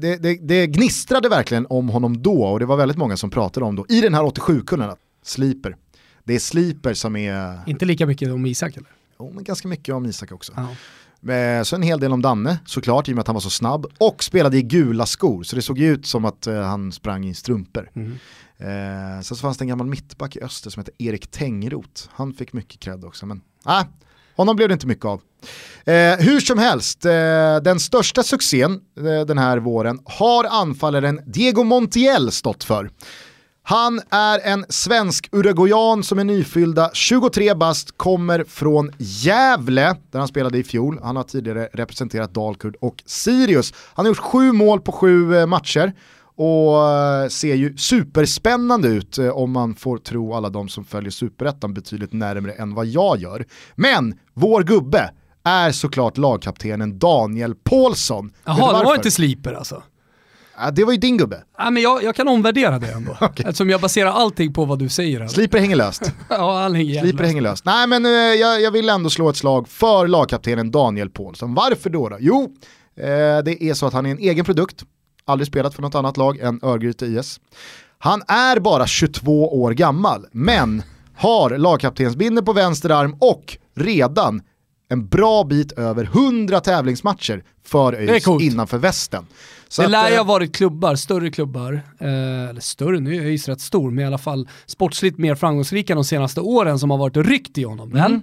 [0.02, 3.66] det, det, det gnistrade verkligen om honom då och det var väldigt många som pratade
[3.66, 5.76] om då, i den här 87-kullen, att Sliper.
[6.24, 8.90] Det är Sliper som är, Inte lika mycket om Isak eller?
[9.18, 10.54] oh, men ganska mycket om Isak också.
[10.56, 10.68] Ja.
[11.30, 13.50] Eh, Så en hel del om Danne, såklart, i och med att han var så
[13.50, 13.86] snabb.
[13.98, 17.26] Och spelade i gula skor, så det såg ju ut som att eh, han sprang
[17.28, 17.90] i strumpor.
[17.96, 18.12] Mm.
[18.60, 22.02] Eh, sen så fanns det en gammal mittback i öster som hette Erik Tengroth.
[22.12, 23.84] Han fick mycket cred också, men ah,
[24.36, 25.22] honom blev det inte mycket av.
[25.86, 27.12] Eh, hur som helst, eh,
[27.64, 32.90] den största succén eh, den här våren har anfallaren Diego Montiel stått för.
[33.70, 40.28] Han är en svensk uruguayan som är nyfyllda 23 bast, kommer från Gävle där han
[40.28, 41.00] spelade i fjol.
[41.04, 43.74] Han har tidigare representerat Dalkurd och Sirius.
[43.94, 45.94] Han har gjort sju mål på sju eh, matcher
[46.36, 51.12] och eh, ser ju superspännande ut eh, om man får tro alla de som följer
[51.12, 53.46] superettan betydligt närmre än vad jag gör.
[53.76, 55.12] Men vår gubbe
[55.44, 58.32] är såklart lagkaptenen Daniel Paulsson.
[58.46, 59.84] Jaha, det var inte Sliper alltså?
[60.60, 61.44] Ja, det var ju din gubbe.
[61.58, 63.12] Ja, men jag, jag kan omvärdera det ändå.
[63.22, 63.46] okay.
[63.46, 65.22] Eftersom jag baserar allting på vad du säger.
[65.22, 65.36] Alltså.
[65.36, 66.12] Sliper hänger löst.
[66.30, 67.66] ja, han hänger Sliper hänger löst.
[67.66, 71.54] Nej men uh, jag, jag, vill ändå slå ett slag för lagkaptenen Daniel Paulsson.
[71.54, 72.10] Varför då?
[72.10, 72.18] då?
[72.20, 72.48] Jo, uh,
[73.46, 74.84] det är så att han är en egen produkt.
[75.26, 77.40] Aldrig spelat för något annat lag än Örgryte IS.
[78.00, 80.84] Han är bara 22 år gammal, men
[81.16, 84.42] har lagkaptensbindeln på vänster arm och redan
[84.90, 89.28] en bra bit över 100 tävlingsmatcher för ÖIS innanför västen.
[89.68, 93.22] Så det lär ju ha eh, varit klubbar, större klubbar, eh, eller större, nu är
[93.22, 96.98] ÖIS rätt stor, men i alla fall sportsligt mer framgångsrika de senaste åren som har
[96.98, 97.96] varit ryckt i honom.
[97.96, 98.22] Mm.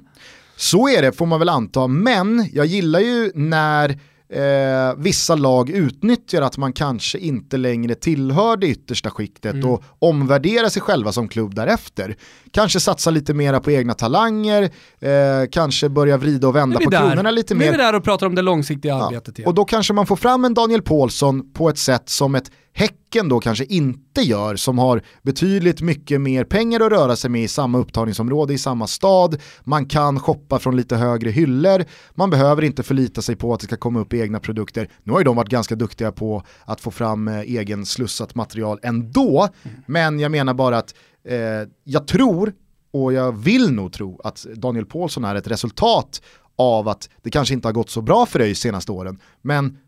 [0.56, 3.98] Så är det får man väl anta, men jag gillar ju när
[4.32, 9.70] eh, vissa lag utnyttjar att man kanske inte längre tillhör det yttersta skiktet mm.
[9.70, 12.16] och omvärderar sig själva som klubb därefter.
[12.50, 14.62] Kanske satsa lite mera på egna talanger,
[15.00, 15.10] eh,
[15.50, 16.98] kanske börja vrida och vända på där.
[16.98, 17.60] kronorna lite mer.
[17.60, 19.06] Nu är vi där och pratar om det långsiktiga ja.
[19.06, 19.48] arbetet igen.
[19.48, 23.28] Och då kanske man får fram en Daniel Paulsson på ett sätt som ett Häcken
[23.28, 27.48] då kanske inte gör, som har betydligt mycket mer pengar att röra sig med i
[27.48, 29.40] samma upptagningsområde i samma stad.
[29.64, 33.66] Man kan shoppa från lite högre hyllor, man behöver inte förlita sig på att det
[33.66, 34.88] ska komma upp egna produkter.
[35.02, 38.78] Nu har ju de varit ganska duktiga på att få fram eh, egen slussat material
[38.82, 39.76] ändå, mm.
[39.86, 40.94] men jag menar bara att
[41.28, 42.52] eh, jag tror,
[42.92, 46.22] och jag vill nog tro, att Daniel Paulsson är ett resultat
[46.56, 49.78] av att det kanske inte har gått så bra för dig senaste åren, men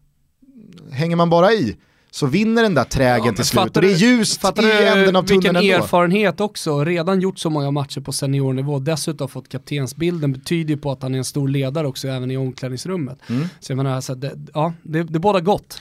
[0.91, 1.77] hänger man bara i
[2.17, 3.77] så vinner den där trägen ja, till slut.
[3.77, 4.49] Och det är ljust i
[4.87, 5.85] änden av tunneln Vilken ändå.
[5.85, 10.93] erfarenhet också, redan gjort så många matcher på seniornivå, dessutom fått kaptensbilden, betyder ju på
[10.93, 13.19] att han är en stor ledare också även i omklädningsrummet.
[13.27, 13.49] Mm.
[13.61, 15.79] Så jag menar, så det, ja, det, det båda gott.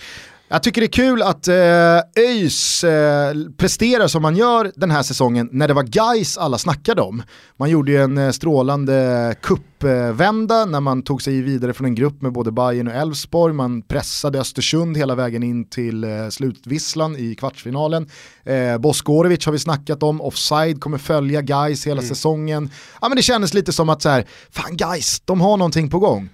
[0.48, 5.04] Jag tycker det är kul att eh, ÖIS eh, presterar som man gör den här
[5.04, 7.24] säsongen när det var guys alla snackade om.
[7.58, 11.96] Man gjorde ju en eh, strålande kuppvända eh, när man tog sig vidare från en
[11.96, 13.54] grupp med både Bayern och Elfsborg.
[13.54, 18.10] Man pressade Östersund hela vägen in till eh, slutvisslan i kvartsfinalen.
[18.44, 22.10] Eh, Boskorovic har vi snackat om, offside kommer följa guys hela mm.
[22.10, 22.70] säsongen.
[23.02, 26.00] Ja men det kändes lite som att så här, fan guys, de har någonting på
[26.00, 26.30] gång.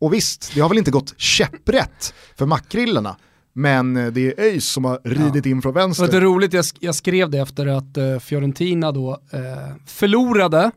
[0.00, 3.16] Och visst, det har väl inte gått käpprätt för makrillarna.
[3.52, 5.50] Men eh, det är ÖIS som har ridit ja.
[5.50, 6.08] in från vänster.
[6.08, 10.70] Det är roligt, jag, jag skrev det efter att uh, Fiorentina då uh, förlorade.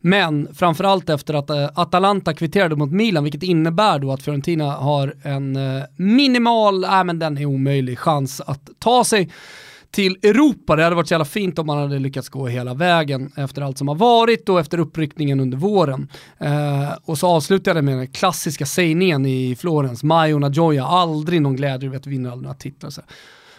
[0.00, 5.14] Men framförallt efter att uh, Atalanta kvitterade mot Milan, vilket innebär då att Fiorentina har
[5.22, 5.58] en
[5.96, 9.30] minimal, nej men den är omöjlig, chans att ta sig
[9.96, 10.76] till Europa.
[10.76, 13.78] Det hade varit så jävla fint om man hade lyckats gå hela vägen efter allt
[13.78, 16.08] som har varit och efter uppryckningen under våren.
[16.38, 21.56] Eh, och så avslutade jag med den klassiska sägningen i Florens, Majorna Gioia, aldrig någon
[21.56, 22.90] glädje, vet, vinner aldrig några titlar.
[22.90, 23.02] Så.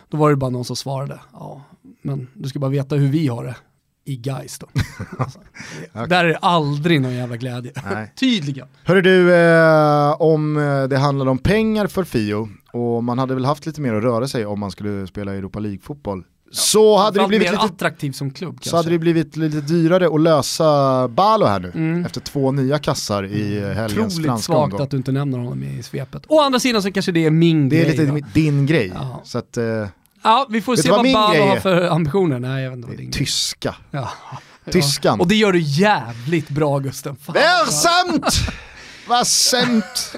[0.10, 1.62] Då var det bara någon som svarade, ja,
[2.02, 3.56] men du ska bara veta hur vi har det
[4.06, 4.68] i Gais då.
[5.20, 5.40] alltså,
[5.94, 6.08] okay.
[6.08, 7.72] Där är det aldrig någon jävla glädje.
[8.20, 8.68] Tydligen.
[8.84, 13.46] Hörru du, eh, om eh, det handlar om pengar för Fio och man hade väl
[13.46, 16.24] haft lite mer att röra sig om man skulle spela Europa League-fotboll.
[16.46, 18.76] Ja, så hade det blivit lite, attraktiv som klubb Så kanske.
[18.78, 22.06] hade det blivit lite dyrare att lösa Balo här nu mm.
[22.06, 23.76] efter två nya kassar i mm.
[23.76, 24.82] helgens Otroligt franska svagt omgång.
[24.82, 26.24] att du inte nämner honom i svepet.
[26.28, 27.98] Å andra sidan så kanske det är min det grej.
[27.98, 28.28] Det är lite då.
[28.34, 28.92] din grej.
[28.96, 29.22] Ja.
[29.24, 29.88] Så att, eh,
[30.24, 32.40] Ja, vi får se vad, vad Balo har för ambitioner.
[32.40, 33.76] Nej, jag vet inte vad din Tyska.
[33.92, 34.10] Ja.
[34.72, 35.20] Tyskan.
[35.20, 37.16] Och det gör du jävligt bra Gusten.
[37.70, 38.34] Sant!
[39.08, 40.16] Vad sämt!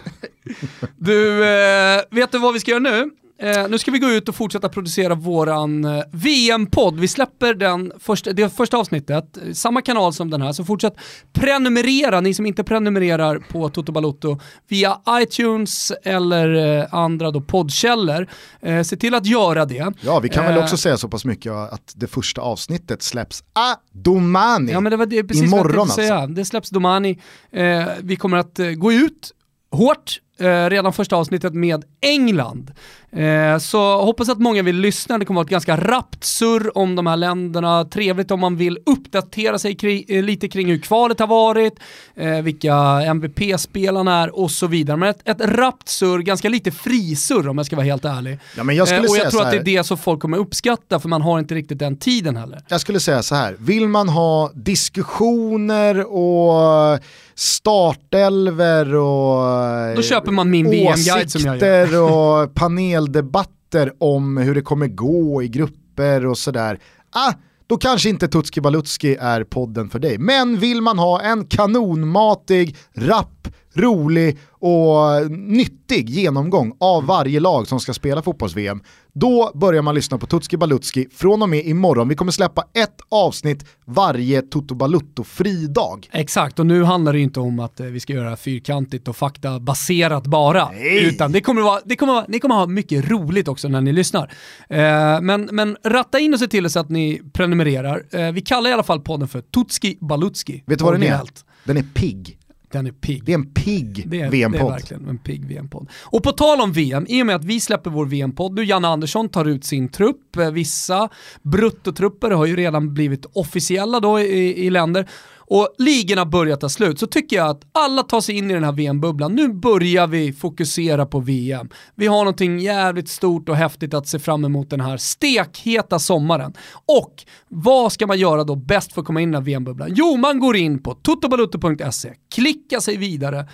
[0.97, 3.09] Du, eh, vet du vad vi ska göra nu?
[3.41, 6.99] Eh, nu ska vi gå ut och fortsätta producera våran eh, VM-podd.
[6.99, 10.93] Vi släpper den första, det första avsnittet, samma kanal som den här, så fortsätt
[11.33, 18.27] prenumerera, ni som inte prenumererar på Toto Balotto, via iTunes eller eh, andra då poddkällor.
[18.61, 19.93] Eh, se till att göra det.
[20.01, 23.43] Ja, vi kan väl eh, också säga så pass mycket att det första avsnittet släpps
[23.53, 24.71] a domani.
[24.71, 26.15] Ja, men det var det, precis Imorgon vad jag säga.
[26.15, 26.33] Alltså.
[26.33, 27.19] Det släpps domani.
[27.51, 29.31] Eh, vi kommer att gå ut
[29.71, 32.71] hårt eh, redan första avsnittet med England.
[33.11, 36.95] Eh, så hoppas att många vill lyssna, det kommer vara ett ganska rappt surr om
[36.95, 37.85] de här länderna.
[37.85, 41.79] Trevligt om man vill uppdatera sig kring, eh, lite kring hur kvalet har varit,
[42.15, 42.75] eh, vilka
[43.05, 44.97] MVP-spelarna är och så vidare.
[44.97, 48.39] Men ett, ett rappt surr, ganska lite frisurr om jag ska vara helt ärlig.
[48.57, 50.37] Ja, men jag skulle och jag säga tror att det är det som folk kommer
[50.37, 52.59] uppskatta för man har inte riktigt den tiden heller.
[52.67, 56.99] Jag skulle säga så här, vill man ha diskussioner och
[57.39, 62.01] startelver och Då köper man min VM-guide som jag gör.
[62.01, 66.79] och paneldebatter om hur det kommer gå i grupper och sådär.
[67.11, 67.33] Ah,
[67.67, 70.17] då kanske inte Tutski Balutski är podden för dig.
[70.17, 77.79] Men vill man ha en kanonmatig, rapp, rolig och nyttig genomgång av varje lag som
[77.79, 78.81] ska spela fotbolls-VM,
[79.13, 82.07] då börjar man lyssna på Tutski Balutski från och med imorgon.
[82.09, 86.09] Vi kommer släppa ett avsnitt varje Toto Balutto-fridag.
[86.11, 90.27] Exakt, och nu handlar det inte om att eh, vi ska göra fyrkantigt och faktabaserat
[90.27, 90.69] bara.
[90.69, 91.05] Nej.
[91.05, 93.91] Utan det kommer vara, det kommer vara, ni kommer ha mycket roligt också när ni
[93.91, 94.31] lyssnar.
[94.69, 98.03] Eh, men, men ratta in och se till så att ni prenumererar.
[98.11, 100.63] Eh, vi kallar i alla fall podden för Tutski Balutski.
[100.67, 101.21] Vet du vad den är?
[101.63, 102.38] Den är pigg.
[102.71, 103.25] Den är pigg.
[103.25, 104.71] Det är en pigg är, det är VM-podd.
[104.71, 105.89] verkligen en pigg VM-podd.
[106.03, 108.87] Och på tal om VM, i och med att vi släpper vår VM-podd, nu Janne
[108.87, 111.09] Andersson tar ut sin trupp, eh, vissa
[111.41, 115.07] bruttotrupper har ju redan blivit officiella då i, i länder,
[115.49, 118.63] och ligorna börjar ta slut, så tycker jag att alla tar sig in i den
[118.63, 119.35] här VM-bubblan.
[119.35, 121.69] Nu börjar vi fokusera på VM.
[121.95, 126.53] Vi har någonting jävligt stort och häftigt att se fram emot den här stekheta sommaren.
[126.85, 129.89] Och vad ska man göra då bäst för att komma in i den här VM-bubblan?
[129.95, 133.45] Jo, man går in på totobalutto.se, klickar sig vidare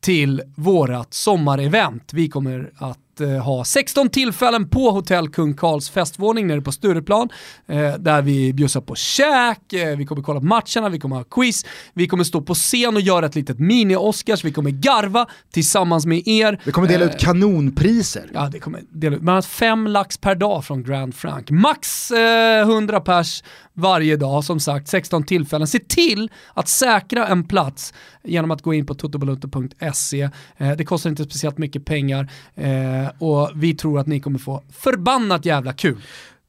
[0.00, 2.12] till vårat sommarevent.
[2.12, 7.28] Vi kommer att eh, ha 16 tillfällen på Hotell Kung Karls festvåning nere på Stureplan,
[7.68, 11.24] eh, där vi bjussar på käk, eh, vi kommer kolla på matcherna, vi kommer ha
[11.24, 16.06] quiz, vi kommer stå på scen och göra ett litet mini-Oscars, vi kommer garva tillsammans
[16.06, 16.60] med er.
[16.64, 18.30] Vi kommer dela Eh, ut kanonpriser.
[18.34, 19.22] Ja, det kommer dela ut.
[19.22, 21.50] Man har fem lax per dag från Grand Frank.
[21.50, 23.42] Max eh, 100 pers
[23.74, 25.66] varje dag, som sagt, 16 tillfällen.
[25.66, 27.94] Se till att säkra en plats
[28.24, 30.30] genom att gå in på totobalutto.se.
[30.56, 34.62] Eh, det kostar inte speciellt mycket pengar eh, och vi tror att ni kommer få
[34.72, 36.00] förbannat jävla kul.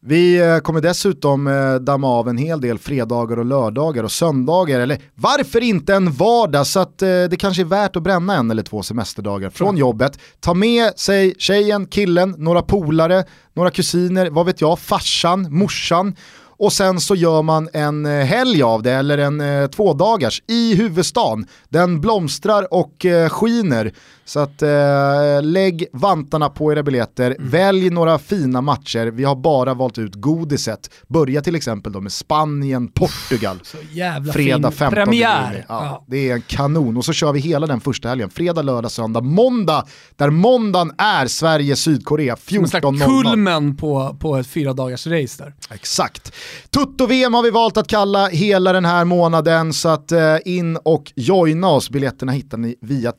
[0.06, 4.80] Vi eh, kommer dessutom eh, damma av en hel del fredagar och lördagar och söndagar,
[4.80, 8.52] eller varför inte en vardag så att eh, det kanske är värt att bränna en
[8.52, 10.20] eller två semesterdagar från jobbet.
[10.40, 16.16] Ta med sig tjejen, killen, några polare, några kusiner, vad vet jag, farsan, morsan
[16.64, 20.76] och sen så gör man en eh, helg av det, eller en eh, tvådagars i
[20.76, 21.48] huvudstaden.
[21.70, 23.94] Den blomstrar och eh, skiner.
[24.26, 24.70] Så att eh,
[25.42, 27.50] lägg vantarna på era biljetter, Mm.
[27.50, 29.06] välj några fina matcher.
[29.08, 30.90] Vi har bara valt ut godiset.
[31.08, 33.60] Börja till exempel då med Spanien, Portugal.
[33.64, 35.52] Så jävla Fredag fin 15 premiär.
[35.52, 35.64] juni.
[35.70, 36.06] Ja, Ja.
[36.08, 36.98] Det är en kanon.
[36.98, 38.30] Och så kör vi hela den första helgen.
[38.30, 39.86] Fredag, lördag, söndag, måndag.
[40.16, 43.06] Där måndagen är Sverige-Sydkorea Som en slags 14.00.
[43.32, 45.54] kulmen på, på ett fyra dagars race där.
[45.72, 46.34] Exakt.
[46.70, 51.12] Tutto-VM har vi valt att kalla hela den här månaden så att eh, in och
[51.16, 51.90] joina oss.
[51.90, 53.12] Biljetterna hittar ni via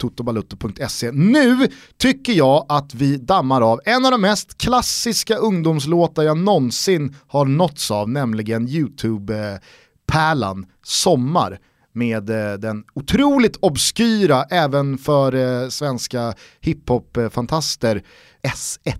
[0.94, 1.12] totobalutto.se.
[1.12, 1.68] Nu
[1.98, 7.44] tycker jag att vi dammar av en av de mest klassiska ungdomslåtar jag någonsin har
[7.44, 11.58] nåtts av, nämligen YouTube-pärlan Sommar
[11.92, 18.02] med eh, den otroligt obskyra, även för eh, svenska hiphop-fantaster,
[18.42, 18.98] S1.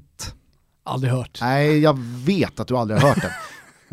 [0.87, 1.39] Aldrig hört.
[1.41, 3.31] Nej, jag vet att du aldrig har hört den.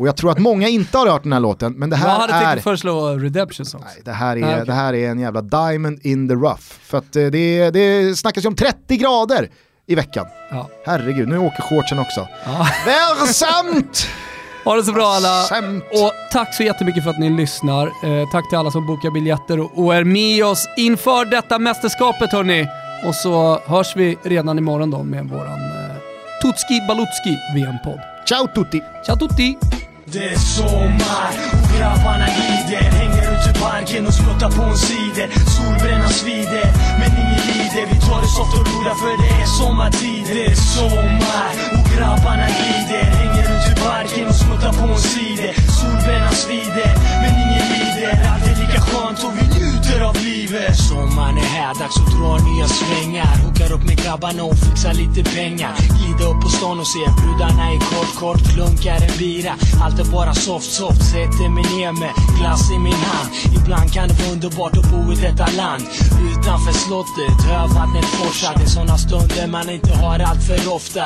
[0.02, 2.18] Och jag tror att många inte har hört den här låten, men det Jag här
[2.18, 2.50] hade är...
[2.50, 3.84] tänkt föreslå Redemption Songs.
[3.84, 4.66] Nej, det här, är, Nej, okej.
[4.66, 6.62] det här är en jävla diamond in the rough.
[6.82, 9.50] För att eh, det, det snackas ju om 30 grader
[9.86, 10.26] i veckan.
[10.50, 10.68] Ja.
[10.86, 12.28] Herregud, nu åker shortsen också.
[12.44, 12.66] Ja.
[12.86, 14.06] Versamt!
[14.64, 15.42] Ha det så bra alla.
[15.42, 15.84] Samt.
[15.92, 17.86] Och tack så jättemycket för att ni lyssnar.
[17.86, 22.32] Eh, tack till alla som bokar biljetter och, och är med oss inför detta mästerskapet
[22.32, 22.68] hörni.
[23.06, 25.96] Och så hörs vi redan imorgon då med våran eh,
[26.42, 28.00] Tutski Balutski VM-podd.
[28.28, 28.82] Ciao tutti!
[29.06, 29.81] Ciao tutti!
[30.12, 31.32] Det är sommar.
[31.62, 36.66] Och grabbarna glider Hänger ute i parken och skottar på en cider Solbrännan svider,
[36.98, 37.10] men
[37.44, 40.24] glider Vi tar det soft och roliga för det är sommartid.
[40.26, 41.52] Det är sommar.
[41.74, 43.04] Och grabbarna glider.
[43.20, 48.12] Hänger runt i parken och smuttar på en cider Solbrännan svider, men ingen lider.
[48.30, 50.76] Allt är lika skönt och vi njuter av livet.
[50.76, 53.32] Sommaren är här, dags att dra nya svängar.
[53.44, 55.72] Hookar upp med grabbarna och fixar lite pengar.
[55.96, 60.04] Glida upp på stan och se brudarna i kort, kort Klunkar en bira, allt är
[60.04, 61.02] bara soft, soft.
[61.12, 63.28] Sätter mig ner med glass i min hand.
[63.58, 65.82] Ibland kan det vara underbart att bo i detta land.
[66.30, 68.52] Utanför slottet, hövattnet forsar.
[68.56, 71.04] Det är såna stunder man inte har allt för ofta.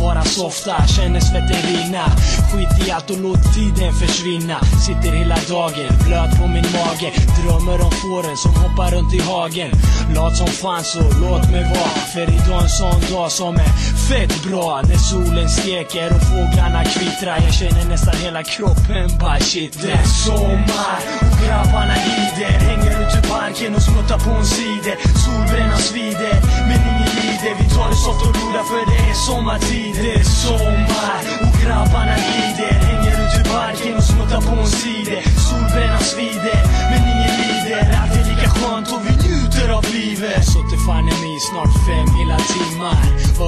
[0.00, 2.04] Bara softa, känner svetten rinna
[2.52, 4.58] Skit i allt och låt tiden försvinna.
[4.86, 7.12] Sitter hela dagen, blöt på min mage.
[7.38, 9.70] Drömmer om fåren som hoppar runt i hagen.
[10.14, 12.00] Lat som fan så låt mig vara.
[12.12, 13.72] För idag en sån dag som är
[14.08, 14.82] fett bra.
[14.88, 17.38] När solen steker och fåglarna kvittrar.
[17.46, 19.78] Jag känner nästan hela kroppen bara shit.
[19.82, 22.58] Det är sommar och grabbarna lider.
[22.68, 23.01] Hänger
[23.32, 26.34] parken och smuttar på en sidor Solbränna svider
[26.68, 27.52] men ingen lider.
[27.60, 29.94] Vi tar det soft och roliga för det är sommartid.
[30.04, 32.72] Det är sommar och grabbarna glider.
[32.88, 36.60] Hänger ut i parken och smuttar på en sidor Solbränna svider
[36.90, 37.82] men ingen lider.
[38.00, 40.44] Allt är lika skönt och vi njuter njuter av livet.
[40.44, 42.96] Suttit fan i mig snart fem hela timmar.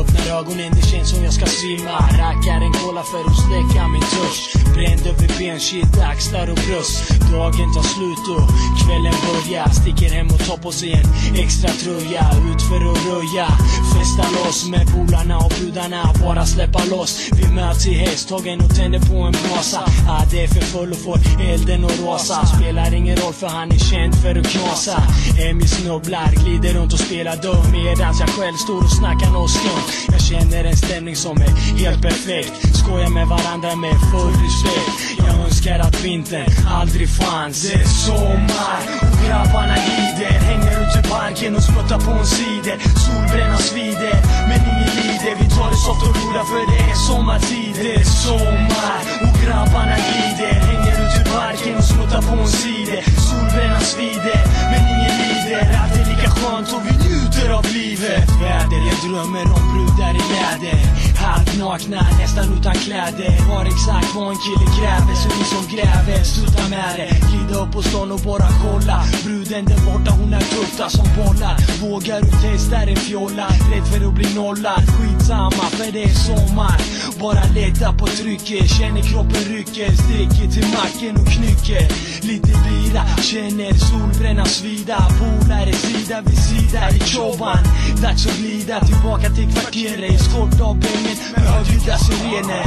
[0.00, 1.98] Öppnar ögonen, det känns som jag ska svimma.
[1.98, 4.74] Rackar en cola för att släcka min törst.
[4.74, 7.10] Bränd över ben, shit, axlar och bröst.
[7.32, 8.46] Dagen tar slut och
[8.82, 9.68] kvällen börjar.
[9.68, 11.06] Sticker hem och tar på sig en
[11.44, 12.24] extra tröja.
[12.50, 13.48] Ut för att röja.
[13.94, 16.02] Festa loss med polarna och brudarna.
[16.22, 17.30] Bara släppa loss.
[17.32, 19.80] Vi möts i hästhagen och tänder på en brasa.
[20.08, 21.18] Ah, Det är för full och får
[21.52, 22.46] elden att rasa.
[22.46, 25.02] Spelar ingen roll för han är känd för att knasa.
[25.48, 25.66] Emmy
[26.04, 29.84] babblar, glider runt och spelar dum Medans jag själv står och snackar nåt stund.
[30.12, 31.52] Jag känner en stämning som är
[31.82, 32.76] helt perfekt.
[32.76, 34.90] Skojar med varandra med full respekt.
[35.18, 36.46] Jag önskar att vintern
[36.80, 37.62] aldrig fanns.
[37.62, 42.76] Det är sommar och grabbarna glider Hänger ute i parken och spottar på en cider.
[43.04, 44.16] Solbrännan svider
[44.48, 45.32] men ingen lider.
[45.40, 47.74] Vi tar det soft och roliga för det är sommartid.
[47.82, 53.02] Det är sommar och grabbarna glider Hänger ute i parken och smuttar på en cider.
[53.26, 54.40] Solbrännan svider
[54.70, 55.33] men ingen lider.
[55.52, 58.28] Allt är lika skönt och vi njuter av livet.
[58.42, 60.78] Väder, jag drömmer om brudar i läder.
[61.24, 63.32] Halvt nakna, nästan utan kläder.
[63.50, 67.10] Har exakt vad en kille kräver Så ni som gräver, sluta med det.
[67.26, 68.98] Glida upp på stan och bara kolla.
[69.24, 71.56] Bruden där borta, hon är tufta som bollar.
[71.82, 73.46] Vågar du testa en fjolla?
[73.70, 74.82] Rädd för att bli nollad.
[74.94, 76.78] Skitsamma, för det är sommar.
[77.20, 78.70] Bara lätta på trycket.
[78.78, 79.90] Känner kroppen rycker.
[80.02, 81.84] Sticker till macken och knycker.
[82.28, 84.98] Lite bira, känner solbrännan svida
[85.40, 87.58] bor är sida vid sida i Choban
[88.02, 90.20] Dags att glida tillbaka till kvarteret.
[90.20, 92.64] Skålt av bängen med högljudda sirener